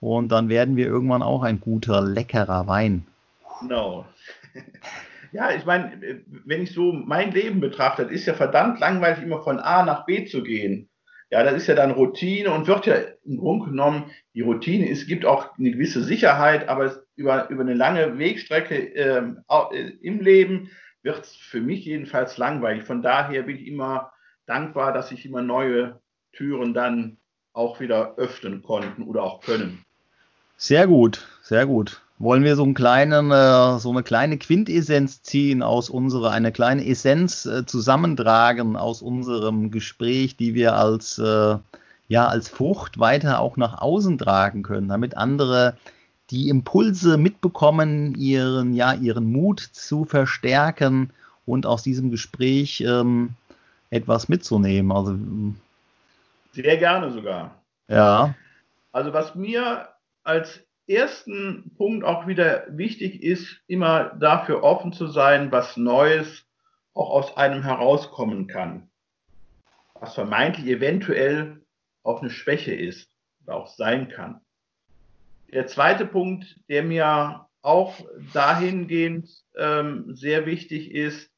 und 0.00 0.30
dann 0.30 0.48
werden 0.48 0.76
wir 0.76 0.86
irgendwann 0.86 1.22
auch 1.22 1.42
ein 1.42 1.60
guter, 1.60 2.02
leckerer 2.02 2.66
Wein. 2.66 3.06
Genau. 3.60 4.04
Ja, 5.32 5.50
ich 5.50 5.64
meine, 5.64 6.22
wenn 6.44 6.62
ich 6.62 6.72
so 6.72 6.92
mein 6.92 7.32
Leben 7.32 7.58
betrachte, 7.58 8.04
ist 8.04 8.24
ja 8.24 8.34
verdammt 8.34 8.78
langweilig, 8.78 9.20
immer 9.20 9.42
von 9.42 9.58
A 9.58 9.84
nach 9.84 10.06
B 10.06 10.26
zu 10.26 10.44
gehen. 10.44 10.88
Ja, 11.34 11.42
das 11.42 11.54
ist 11.54 11.66
ja 11.66 11.74
dann 11.74 11.90
Routine 11.90 12.52
und 12.52 12.68
wird 12.68 12.86
ja 12.86 12.94
im 13.24 13.38
Grunde 13.38 13.66
genommen, 13.70 14.12
die 14.34 14.42
Routine, 14.42 14.88
es 14.88 15.08
gibt 15.08 15.24
auch 15.24 15.58
eine 15.58 15.72
gewisse 15.72 16.04
Sicherheit, 16.04 16.68
aber 16.68 17.02
über, 17.16 17.50
über 17.50 17.62
eine 17.62 17.74
lange 17.74 18.20
Wegstrecke 18.20 18.76
ähm, 18.76 19.40
äh, 19.72 19.90
im 20.00 20.20
Leben 20.20 20.70
wird 21.02 21.24
es 21.24 21.34
für 21.34 21.60
mich 21.60 21.86
jedenfalls 21.86 22.38
langweilig. 22.38 22.84
Von 22.84 23.02
daher 23.02 23.42
bin 23.42 23.56
ich 23.56 23.66
immer 23.66 24.12
dankbar, 24.46 24.92
dass 24.92 25.08
sich 25.08 25.26
immer 25.26 25.42
neue 25.42 26.00
Türen 26.34 26.72
dann 26.72 27.18
auch 27.52 27.80
wieder 27.80 28.14
öffnen 28.16 28.62
konnten 28.62 29.02
oder 29.02 29.24
auch 29.24 29.40
können. 29.40 29.84
Sehr 30.56 30.86
gut, 30.86 31.26
sehr 31.42 31.66
gut 31.66 32.03
wollen 32.18 32.44
wir 32.44 32.56
so, 32.56 32.62
einen 32.62 32.74
kleinen, 32.74 33.30
äh, 33.30 33.78
so 33.78 33.90
eine 33.90 34.02
kleine 34.02 34.38
Quintessenz 34.38 35.22
ziehen 35.22 35.62
aus 35.62 35.90
unserer, 35.90 36.30
eine 36.30 36.52
kleine 36.52 36.86
Essenz 36.86 37.46
äh, 37.46 37.66
zusammentragen 37.66 38.76
aus 38.76 39.02
unserem 39.02 39.70
Gespräch, 39.70 40.36
die 40.36 40.54
wir 40.54 40.76
als, 40.76 41.18
äh, 41.18 41.56
ja, 42.08 42.28
als 42.28 42.48
Frucht 42.48 42.98
weiter 42.98 43.40
auch 43.40 43.56
nach 43.56 43.80
außen 43.80 44.18
tragen 44.18 44.62
können, 44.62 44.88
damit 44.88 45.16
andere 45.16 45.76
die 46.30 46.48
Impulse 46.48 47.18
mitbekommen, 47.18 48.14
ihren, 48.14 48.74
ja, 48.74 48.94
ihren 48.94 49.30
Mut 49.30 49.60
zu 49.60 50.04
verstärken 50.04 51.10
und 51.46 51.66
aus 51.66 51.82
diesem 51.82 52.10
Gespräch 52.10 52.80
ähm, 52.80 53.30
etwas 53.90 54.28
mitzunehmen. 54.28 54.90
Also, 54.92 55.18
Sehr 56.52 56.76
gerne 56.78 57.10
sogar. 57.10 57.54
Ja. 57.88 58.34
Also 58.92 59.12
was 59.12 59.34
mir 59.34 59.88
als 60.22 60.63
ersten 60.86 61.72
Punkt 61.76 62.04
auch 62.04 62.26
wieder 62.26 62.66
wichtig 62.68 63.22
ist, 63.22 63.60
immer 63.66 64.16
dafür 64.20 64.62
offen 64.62 64.92
zu 64.92 65.06
sein, 65.06 65.50
was 65.50 65.76
Neues 65.76 66.44
auch 66.92 67.10
aus 67.10 67.36
einem 67.36 67.62
herauskommen 67.62 68.46
kann. 68.46 68.90
Was 69.94 70.14
vermeintlich 70.14 70.66
eventuell 70.66 71.62
auch 72.02 72.20
eine 72.20 72.30
Schwäche 72.30 72.74
ist 72.74 73.10
oder 73.42 73.56
auch 73.56 73.68
sein 73.68 74.08
kann. 74.08 74.40
Der 75.52 75.66
zweite 75.66 76.06
Punkt, 76.06 76.60
der 76.68 76.82
mir 76.82 77.46
auch 77.62 77.98
dahingehend 78.32 79.30
ähm, 79.56 80.14
sehr 80.14 80.46
wichtig 80.46 80.90
ist, 80.90 81.30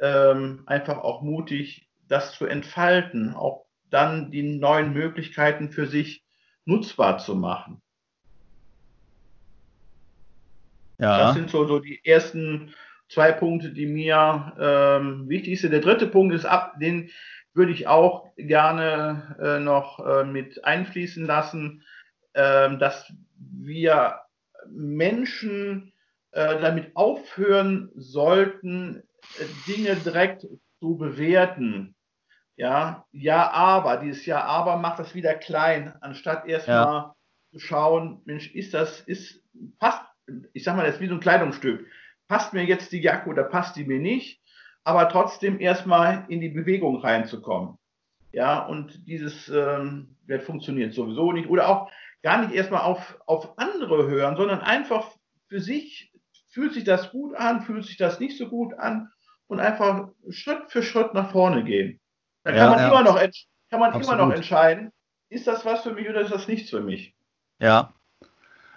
ähm, 0.00 0.62
einfach 0.66 0.98
auch 0.98 1.22
mutig, 1.22 1.88
das 2.08 2.34
zu 2.34 2.46
entfalten, 2.46 3.34
auch 3.34 3.64
dann 3.90 4.30
die 4.30 4.42
neuen 4.42 4.92
Möglichkeiten 4.92 5.70
für 5.70 5.86
sich 5.86 6.24
nutzbar 6.64 7.18
zu 7.18 7.34
machen. 7.34 7.80
Ja. 10.98 11.18
Das 11.18 11.34
sind 11.34 11.50
so, 11.50 11.66
so 11.66 11.78
die 11.78 12.00
ersten 12.04 12.74
zwei 13.08 13.32
Punkte, 13.32 13.70
die 13.70 13.86
mir 13.86 14.52
ähm, 14.58 15.28
wichtig 15.28 15.60
sind. 15.60 15.72
Der 15.72 15.80
dritte 15.80 16.06
Punkt 16.06 16.34
ist 16.34 16.44
ab, 16.44 16.74
den 16.80 17.10
würde 17.52 17.72
ich 17.72 17.86
auch 17.86 18.34
gerne 18.36 19.36
äh, 19.40 19.60
noch 19.60 20.04
äh, 20.04 20.24
mit 20.24 20.64
einfließen 20.64 21.24
lassen, 21.24 21.84
äh, 22.32 22.76
dass 22.76 23.12
wir 23.36 24.20
Menschen 24.68 25.92
äh, 26.32 26.60
damit 26.60 26.96
aufhören 26.96 27.90
sollten, 27.94 29.02
äh, 29.38 29.72
Dinge 29.72 29.96
direkt 29.96 30.46
zu 30.80 30.96
bewerten. 30.96 31.94
Ja, 32.56 33.06
ja, 33.12 33.50
aber, 33.50 33.96
dieses 33.98 34.26
Ja, 34.26 34.42
aber 34.44 34.76
macht 34.76 34.98
das 34.98 35.14
wieder 35.14 35.34
klein, 35.34 35.92
anstatt 36.00 36.46
erstmal 36.46 36.86
ja. 36.86 37.14
zu 37.52 37.58
schauen, 37.58 38.22
Mensch, 38.24 38.54
ist 38.54 38.74
das, 38.74 39.00
ist, 39.00 39.42
passt 39.78 40.04
ich 40.52 40.64
sag 40.64 40.76
mal, 40.76 40.86
das 40.86 40.96
ist 40.96 41.00
wie 41.00 41.08
so 41.08 41.14
ein 41.14 41.20
Kleidungsstück. 41.20 41.86
Passt 42.28 42.52
mir 42.52 42.64
jetzt 42.64 42.92
die 42.92 43.00
Jacke 43.00 43.28
oder 43.28 43.44
passt 43.44 43.76
die 43.76 43.84
mir 43.84 43.98
nicht? 43.98 44.40
Aber 44.82 45.08
trotzdem 45.08 45.60
erstmal 45.60 46.24
in 46.28 46.40
die 46.40 46.48
Bewegung 46.48 46.98
reinzukommen. 47.00 47.78
Ja, 48.32 48.66
und 48.66 49.06
dieses 49.06 49.48
ähm, 49.48 50.16
wird 50.26 50.42
funktioniert 50.42 50.92
sowieso 50.92 51.32
nicht. 51.32 51.48
Oder 51.48 51.68
auch 51.68 51.90
gar 52.22 52.40
nicht 52.40 52.54
erstmal 52.54 52.82
auf, 52.82 53.18
auf 53.26 53.58
andere 53.58 54.08
hören, 54.08 54.36
sondern 54.36 54.60
einfach 54.60 55.08
für 55.48 55.60
sich, 55.60 56.12
fühlt 56.48 56.74
sich 56.74 56.84
das 56.84 57.10
gut 57.10 57.34
an, 57.36 57.62
fühlt 57.62 57.84
sich 57.84 57.96
das 57.96 58.18
nicht 58.20 58.36
so 58.36 58.48
gut 58.48 58.74
an 58.74 59.10
und 59.46 59.60
einfach 59.60 60.08
Schritt 60.30 60.70
für 60.70 60.82
Schritt 60.82 61.14
nach 61.14 61.30
vorne 61.30 61.64
gehen. 61.64 62.00
Da 62.42 62.50
kann 62.50 62.58
ja, 62.58 62.70
man, 62.70 62.78
ja. 62.78 62.88
Immer, 62.88 63.02
noch, 63.02 63.30
kann 63.70 63.80
man 63.80 64.00
immer 64.00 64.16
noch 64.16 64.32
entscheiden, 64.32 64.90
ist 65.28 65.46
das 65.46 65.64
was 65.64 65.82
für 65.82 65.92
mich 65.92 66.08
oder 66.08 66.20
ist 66.20 66.32
das 66.32 66.48
nichts 66.48 66.70
für 66.70 66.80
mich? 66.80 67.14
Ja, 67.60 67.93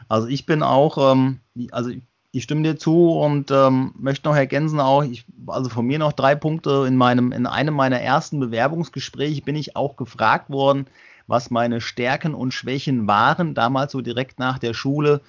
also 0.10 0.28
ich 0.28 0.46
bin 0.46 0.63
auch, 0.63 1.13
ähm, 1.13 1.39
also 1.72 1.91
ich 2.32 2.43
stimme 2.43 2.63
dir 2.63 2.78
zu 2.78 3.12
und 3.12 3.52
ähm, 3.52 3.93
möchte 3.98 4.28
noch 4.30 4.36
ergänzen 4.36 4.80
auch, 4.80 5.04
ich, 5.04 5.26
also 5.48 5.70
von 5.70 5.86
mir 5.86 6.00
noch 6.00 6.13
drei 6.13 6.36
Punkte. 6.36 6.86
In 6.88 6.96
meinem, 6.96 7.32
in 7.32 7.46
einem 7.46 7.74
meiner 7.74 8.00
ersten 8.00 8.39
Bewerbungsgespräche 8.39 9.41
bin 9.41 9.56
ich 9.56 9.76
auch 9.76 9.96
gefragt 9.96 10.50
worden, 10.50 10.88
was 11.26 11.50
meine 11.50 11.82
Stärken 11.82 12.34
und 12.34 12.54
Schwächen 12.54 13.08
waren. 13.08 13.56
Damals 13.56 13.91
so 13.91 14.02
direkt 14.02 14.39
nach 14.39 14.60
der 14.60 14.74
Schule 14.74 15.22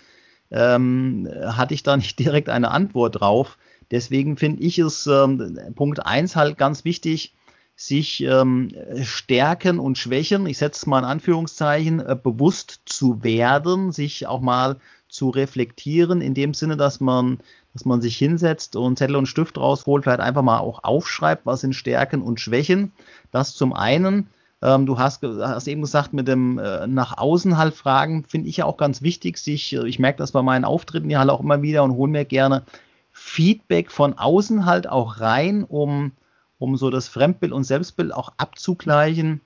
ähm, 0.51 1.29
hatte 1.45 1.75
ich 1.75 1.83
da 1.83 1.97
nicht 1.97 2.19
direkt 2.19 2.49
eine 2.49 2.71
Antwort 2.71 3.21
drauf. 3.21 3.59
Deswegen 3.91 4.37
finde 4.37 4.63
ich 4.63 4.79
es 4.79 5.07
ähm, 5.07 5.59
Punkt 5.75 6.05
1 6.05 6.37
halt 6.37 6.59
ganz 6.59 6.85
wichtig, 6.85 7.35
sich 7.81 8.25
ähm, 8.25 8.73
Stärken 9.03 9.79
und 9.79 9.97
Schwächen, 9.99 10.47
ich 10.47 10.59
setze 10.59 10.81
es 10.81 10.87
mal 10.87 10.99
in 10.99 11.05
Anführungszeichen, 11.05 12.01
äh, 12.01 12.17
bewusst 12.21 12.81
zu 12.87 13.23
werden, 13.23 13.93
sich 13.93 14.27
auch 14.27 14.41
mal 14.41 14.79
zu 15.09 15.31
reflektieren, 15.31 16.21
in 16.21 16.35
dem 16.35 16.55
Sinne, 16.55 16.77
dass 16.77 16.99
man, 16.99 17.39
dass 17.75 17.85
man 17.85 18.01
sich 18.01 18.17
hinsetzt 18.17 18.75
und 18.75 18.99
Zettel 18.99 19.15
und 19.15 19.27
Stift 19.27 19.57
rausholt, 19.59 20.03
vielleicht 20.03 20.19
einfach 20.19 20.43
mal 20.43 20.59
auch 20.59 20.83
aufschreibt, 20.83 21.47
was 21.47 21.61
sind 21.61 21.73
Stärken 21.73 22.21
und 22.21 22.41
Schwächen. 22.41 22.91
Das 23.31 23.55
zum 23.55 23.73
einen. 23.73 24.29
Ähm, 24.61 24.85
du 24.85 24.99
hast, 24.99 25.23
hast, 25.23 25.69
eben 25.69 25.83
gesagt, 25.83 26.13
mit 26.13 26.27
dem 26.27 26.59
äh, 26.59 26.89
nach 26.89 27.17
außen 27.17 27.57
halt 27.59 27.75
fragen, 27.75 28.25
finde 28.25 28.49
ich 28.49 28.57
ja 28.57 28.65
auch 28.65 28.77
ganz 28.77 29.03
wichtig. 29.03 29.39
Sich, 29.39 29.73
äh, 29.73 29.87
ich 29.87 30.01
merke 30.01 30.19
das 30.19 30.33
bei 30.33 30.43
meinen 30.43 30.65
Auftritten 30.65 31.11
ja 31.11 31.21
halt 31.21 31.31
auch 31.31 31.41
immer 31.41 31.63
wieder 31.63 31.85
und 31.85 31.93
hole 31.93 32.11
mir 32.11 32.25
gerne 32.25 32.65
Feedback 33.13 33.93
von 33.93 34.19
außen 34.19 34.67
halt 34.67 34.89
auch 34.89 35.21
rein, 35.21 35.63
um, 35.63 36.11
um 36.59 36.77
so 36.77 36.91
das 36.91 37.09
Fremdbild 37.09 37.53
und 37.53 37.65
Selbstbild 37.65 38.13
auch 38.13 38.33
abzugleichen. 38.37 39.41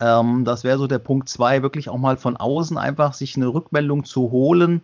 Ähm, 0.00 0.44
das 0.44 0.64
wäre 0.64 0.78
so 0.78 0.86
der 0.86 0.98
Punkt 0.98 1.28
zwei, 1.28 1.62
wirklich 1.62 1.88
auch 1.88 1.98
mal 1.98 2.16
von 2.16 2.36
außen 2.36 2.76
einfach 2.76 3.14
sich 3.14 3.36
eine 3.36 3.48
Rückmeldung 3.48 4.04
zu 4.04 4.30
holen 4.30 4.82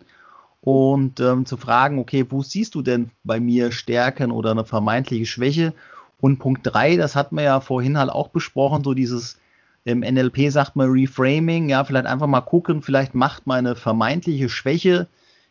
und 0.61 1.19
ähm, 1.19 1.45
zu 1.45 1.57
fragen, 1.57 1.99
okay, 1.99 2.25
wo 2.29 2.41
siehst 2.41 2.75
du 2.75 2.81
denn 2.81 3.11
bei 3.23 3.39
mir 3.39 3.71
Stärken 3.71 4.31
oder 4.31 4.51
eine 4.51 4.65
vermeintliche 4.65 5.25
Schwäche? 5.25 5.73
Und 6.21 6.39
Punkt 6.39 6.61
drei, 6.63 6.95
das 6.95 7.15
hat 7.15 7.33
man 7.33 7.43
ja 7.43 7.59
vorhin 7.59 7.97
halt 7.97 8.09
auch 8.09 8.29
besprochen, 8.29 8.83
so 8.83 8.93
dieses 8.93 9.37
im 9.85 9.99
NLP 9.99 10.49
sagt 10.49 10.77
man 10.77 10.89
Reframing, 10.89 11.67
ja, 11.67 11.83
vielleicht 11.83 12.05
einfach 12.05 12.27
mal 12.27 12.41
gucken, 12.41 12.81
vielleicht 12.81 13.13
macht 13.13 13.45
meine 13.45 13.75
vermeintliche 13.75 14.47
Schwäche 14.47 15.07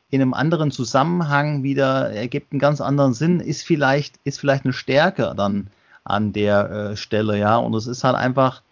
in 0.09 0.22
einem 0.22 0.33
anderen 0.33 0.70
Zusammenhang 0.70 1.62
wieder, 1.62 2.11
ergibt 2.11 2.52
einen 2.52 2.59
ganz 2.59 2.81
anderen 2.81 3.12
Sinn, 3.12 3.40
ist 3.40 3.62
vielleicht, 3.62 4.18
ist 4.24 4.40
vielleicht 4.40 4.64
eine 4.64 4.72
Stärke 4.72 5.35
dann 5.37 5.68
an 6.04 6.32
der 6.32 6.70
äh, 6.70 6.96
Stelle, 6.96 7.38
ja. 7.38 7.56
Und 7.56 7.74
es 7.74 7.86
ist 7.86 8.04
halt 8.04 8.16
einfach, 8.16 8.62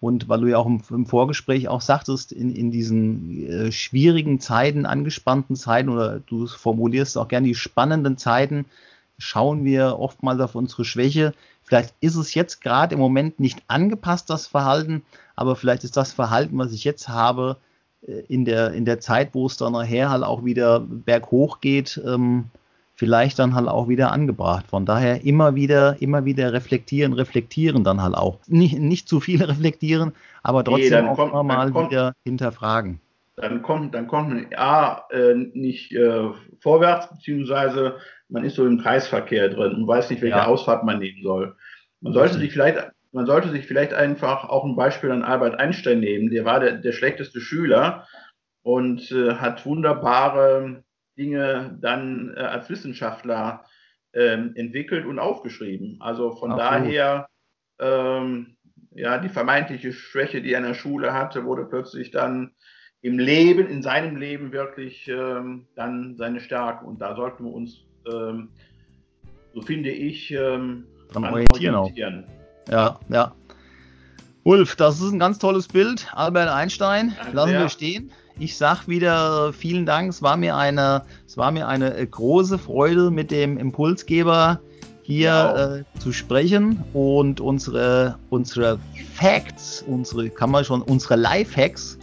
und 0.00 0.28
weil 0.28 0.40
du 0.40 0.46
ja 0.48 0.58
auch 0.58 0.66
im, 0.66 0.82
im 0.90 1.06
Vorgespräch 1.06 1.68
auch 1.68 1.80
sagtest, 1.80 2.32
in, 2.32 2.54
in 2.54 2.70
diesen 2.70 3.46
äh, 3.46 3.72
schwierigen 3.72 4.40
Zeiten, 4.40 4.86
angespannten 4.86 5.56
Zeiten, 5.56 5.88
oder 5.88 6.20
du 6.20 6.46
formulierst 6.46 7.16
auch 7.16 7.28
gerne 7.28 7.46
die 7.46 7.54
spannenden 7.54 8.18
Zeiten, 8.18 8.66
schauen 9.18 9.64
wir 9.64 9.98
oftmals 9.98 10.40
auf 10.40 10.54
unsere 10.54 10.84
Schwäche. 10.84 11.32
Vielleicht 11.62 11.94
ist 12.00 12.16
es 12.16 12.34
jetzt 12.34 12.60
gerade 12.60 12.94
im 12.94 13.00
Moment 13.00 13.40
nicht 13.40 13.62
angepasst, 13.68 14.28
das 14.28 14.46
Verhalten, 14.46 15.02
aber 15.36 15.56
vielleicht 15.56 15.84
ist 15.84 15.96
das 15.96 16.12
Verhalten, 16.12 16.58
was 16.58 16.72
ich 16.72 16.84
jetzt 16.84 17.08
habe, 17.08 17.56
äh, 18.06 18.22
in 18.28 18.44
der, 18.44 18.72
in 18.72 18.84
der 18.84 19.00
Zeit, 19.00 19.30
wo 19.34 19.46
es 19.46 19.56
dann 19.56 19.72
nachher 19.72 20.10
halt 20.10 20.24
auch 20.24 20.44
wieder 20.44 20.80
berghoch 20.80 21.60
geht, 21.60 22.00
ähm, 22.04 22.50
vielleicht 23.04 23.38
dann 23.38 23.54
halt 23.54 23.68
auch 23.68 23.86
wieder 23.86 24.12
angebracht. 24.12 24.64
Von 24.66 24.86
daher 24.86 25.26
immer 25.26 25.54
wieder, 25.54 26.00
immer 26.00 26.24
wieder 26.24 26.54
reflektieren, 26.54 27.12
reflektieren 27.12 27.84
dann 27.84 28.02
halt 28.02 28.14
auch. 28.14 28.38
Nicht, 28.46 28.78
nicht 28.78 29.08
zu 29.10 29.20
viel 29.20 29.42
reflektieren, 29.52 30.12
aber 30.42 30.64
trotzdem 30.64 31.04
nee, 31.04 31.10
auch 31.10 31.16
kommt, 31.16 31.46
mal 31.46 31.70
kommt, 31.70 31.90
wieder 31.90 32.14
hinterfragen. 32.24 33.00
Dann 33.36 33.60
kommt, 33.60 33.94
dann 33.94 34.06
kommt 34.06 34.30
man 34.30 34.46
A, 34.56 35.04
äh, 35.10 35.34
nicht 35.34 35.92
äh, 35.92 36.30
vorwärts, 36.60 37.10
beziehungsweise 37.10 37.96
man 38.30 38.42
ist 38.42 38.54
so 38.54 38.66
im 38.66 38.80
Kreisverkehr 38.80 39.50
drin 39.50 39.74
und 39.74 39.86
weiß 39.86 40.08
nicht, 40.08 40.22
welche 40.22 40.38
ja. 40.38 40.46
Ausfahrt 40.46 40.84
man 40.84 40.98
nehmen 40.98 41.22
soll. 41.22 41.54
Man 42.00 42.14
sollte 42.14 42.38
sich 42.38 42.52
vielleicht, 42.52 42.78
man 43.12 43.26
sollte 43.26 43.50
sich 43.50 43.66
vielleicht 43.66 43.92
einfach 43.92 44.48
auch 44.48 44.64
ein 44.64 44.76
Beispiel 44.76 45.10
an 45.10 45.24
Albert 45.24 45.60
Einstein 45.60 46.00
nehmen. 46.00 46.30
Der 46.30 46.46
war 46.46 46.60
der, 46.60 46.72
der 46.78 46.92
schlechteste 46.92 47.40
Schüler 47.40 48.06
und 48.62 49.12
äh, 49.12 49.34
hat 49.34 49.66
wunderbare 49.66 50.83
Dinge 51.16 51.76
dann 51.80 52.34
äh, 52.36 52.40
als 52.40 52.68
Wissenschaftler 52.70 53.64
ähm, 54.12 54.52
entwickelt 54.54 55.06
und 55.06 55.18
aufgeschrieben. 55.18 55.96
Also 56.00 56.36
von 56.36 56.52
Absolut. 56.52 56.72
daher, 56.72 57.28
ähm, 57.80 58.56
ja, 58.92 59.18
die 59.18 59.28
vermeintliche 59.28 59.92
Schwäche, 59.92 60.40
die 60.40 60.52
er 60.52 60.58
in 60.58 60.66
der 60.66 60.74
Schule 60.74 61.12
hatte, 61.12 61.44
wurde 61.44 61.64
plötzlich 61.64 62.10
dann 62.10 62.52
im 63.02 63.18
Leben, 63.18 63.66
in 63.66 63.82
seinem 63.82 64.16
Leben 64.16 64.52
wirklich 64.52 65.08
ähm, 65.08 65.66
dann 65.74 66.16
seine 66.16 66.40
Stärke. 66.40 66.86
Und 66.86 67.00
da 67.00 67.14
sollten 67.16 67.44
wir 67.44 67.52
uns, 67.52 67.84
ähm, 68.10 68.48
so 69.52 69.60
finde 69.62 69.90
ich, 69.90 70.30
ähm, 70.30 70.86
orientieren. 71.14 71.74
orientieren. 71.74 72.24
Ja, 72.70 72.98
ja. 73.08 73.34
Ulf, 74.42 74.76
das 74.76 75.00
ist 75.00 75.12
ein 75.12 75.18
ganz 75.18 75.38
tolles 75.38 75.68
Bild. 75.68 76.08
Albert 76.14 76.48
Einstein, 76.48 77.14
lassen 77.32 77.52
wir 77.52 77.68
stehen. 77.68 78.12
Ich 78.38 78.56
sag 78.56 78.88
wieder 78.88 79.52
vielen 79.52 79.86
Dank. 79.86 80.10
Es 80.10 80.20
war 80.20 80.36
mir 80.36 80.56
eine, 80.56 81.02
es 81.26 81.36
war 81.36 81.52
mir 81.52 81.68
eine 81.68 81.96
äh, 81.96 82.06
große 82.06 82.58
Freude, 82.58 83.10
mit 83.10 83.30
dem 83.30 83.58
Impulsgeber 83.58 84.60
hier 85.02 85.84
äh, 85.84 86.00
zu 86.00 86.12
sprechen 86.12 86.82
und 86.94 87.40
unsere, 87.40 88.18
unsere 88.30 88.78
Facts, 89.14 89.84
unsere, 89.86 90.30
kann 90.30 90.50
man 90.50 90.64
schon, 90.64 90.82
unsere 90.82 91.16
Life-Hacks, 91.16 91.98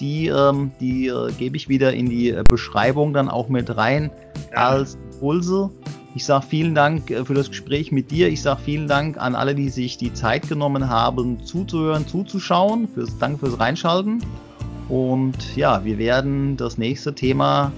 die, 0.00 0.26
ähm, 0.26 0.72
die 0.80 1.06
äh, 1.06 1.30
gebe 1.38 1.56
ich 1.56 1.68
wieder 1.68 1.92
in 1.92 2.10
die 2.10 2.30
äh, 2.30 2.44
Beschreibung 2.46 3.14
dann 3.14 3.28
auch 3.28 3.48
mit 3.48 3.74
rein 3.74 4.10
ja. 4.50 4.70
als 4.70 4.98
Impulse. 5.12 5.70
Ich 6.14 6.26
sage 6.26 6.44
vielen 6.46 6.74
Dank 6.74 7.10
äh, 7.10 7.24
für 7.24 7.34
das 7.34 7.48
Gespräch 7.48 7.92
mit 7.92 8.10
dir. 8.10 8.28
Ich 8.28 8.42
sage 8.42 8.60
vielen 8.64 8.88
Dank 8.88 9.16
an 9.18 9.36
alle, 9.36 9.54
die 9.54 9.70
sich 9.70 9.96
die 9.96 10.12
Zeit 10.12 10.48
genommen 10.48 10.88
haben, 10.88 11.46
zuzuhören, 11.46 12.06
zuzuschauen. 12.06 12.88
Fürs, 12.88 13.16
danke 13.18 13.46
fürs 13.46 13.60
Reinschalten. 13.60 14.22
Und 14.92 15.56
ja, 15.56 15.82
wir 15.86 15.96
werden 15.96 16.54
das 16.58 16.76
nächste 16.76 17.14
Thema 17.14 17.72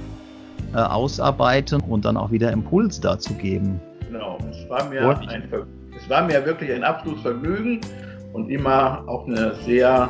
äh, 0.74 0.78
ausarbeiten 0.78 1.80
und 1.82 2.04
dann 2.04 2.16
auch 2.16 2.32
wieder 2.32 2.50
Impuls 2.50 3.00
dazu 3.00 3.32
geben. 3.34 3.80
Genau, 4.10 4.36
es 4.50 4.68
war, 4.68 4.88
mir 4.88 5.16
ein, 5.28 5.44
es 5.96 6.10
war 6.10 6.24
mir 6.24 6.44
wirklich 6.44 6.72
ein 6.72 6.82
absolutes 6.82 7.22
Vergnügen 7.22 7.80
und 8.32 8.50
immer 8.50 9.04
auch 9.06 9.28
eine 9.28 9.54
sehr 9.64 10.08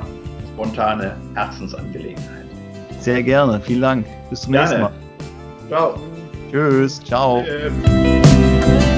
spontane 0.55 1.15
Herzensangelegenheit. 1.35 2.47
Sehr 3.01 3.23
gerne, 3.23 3.61
vielen 3.61 3.83
Dank. 3.83 4.07
Bis 4.31 4.41
zum 4.41 4.55
gerne. 4.55 4.67
nächsten 4.67 4.83
Mal. 4.83 4.93
Ciao. 5.69 5.95
Tschüss, 6.51 7.05
ciao. 7.05 7.45
Tschüss. 7.45 8.94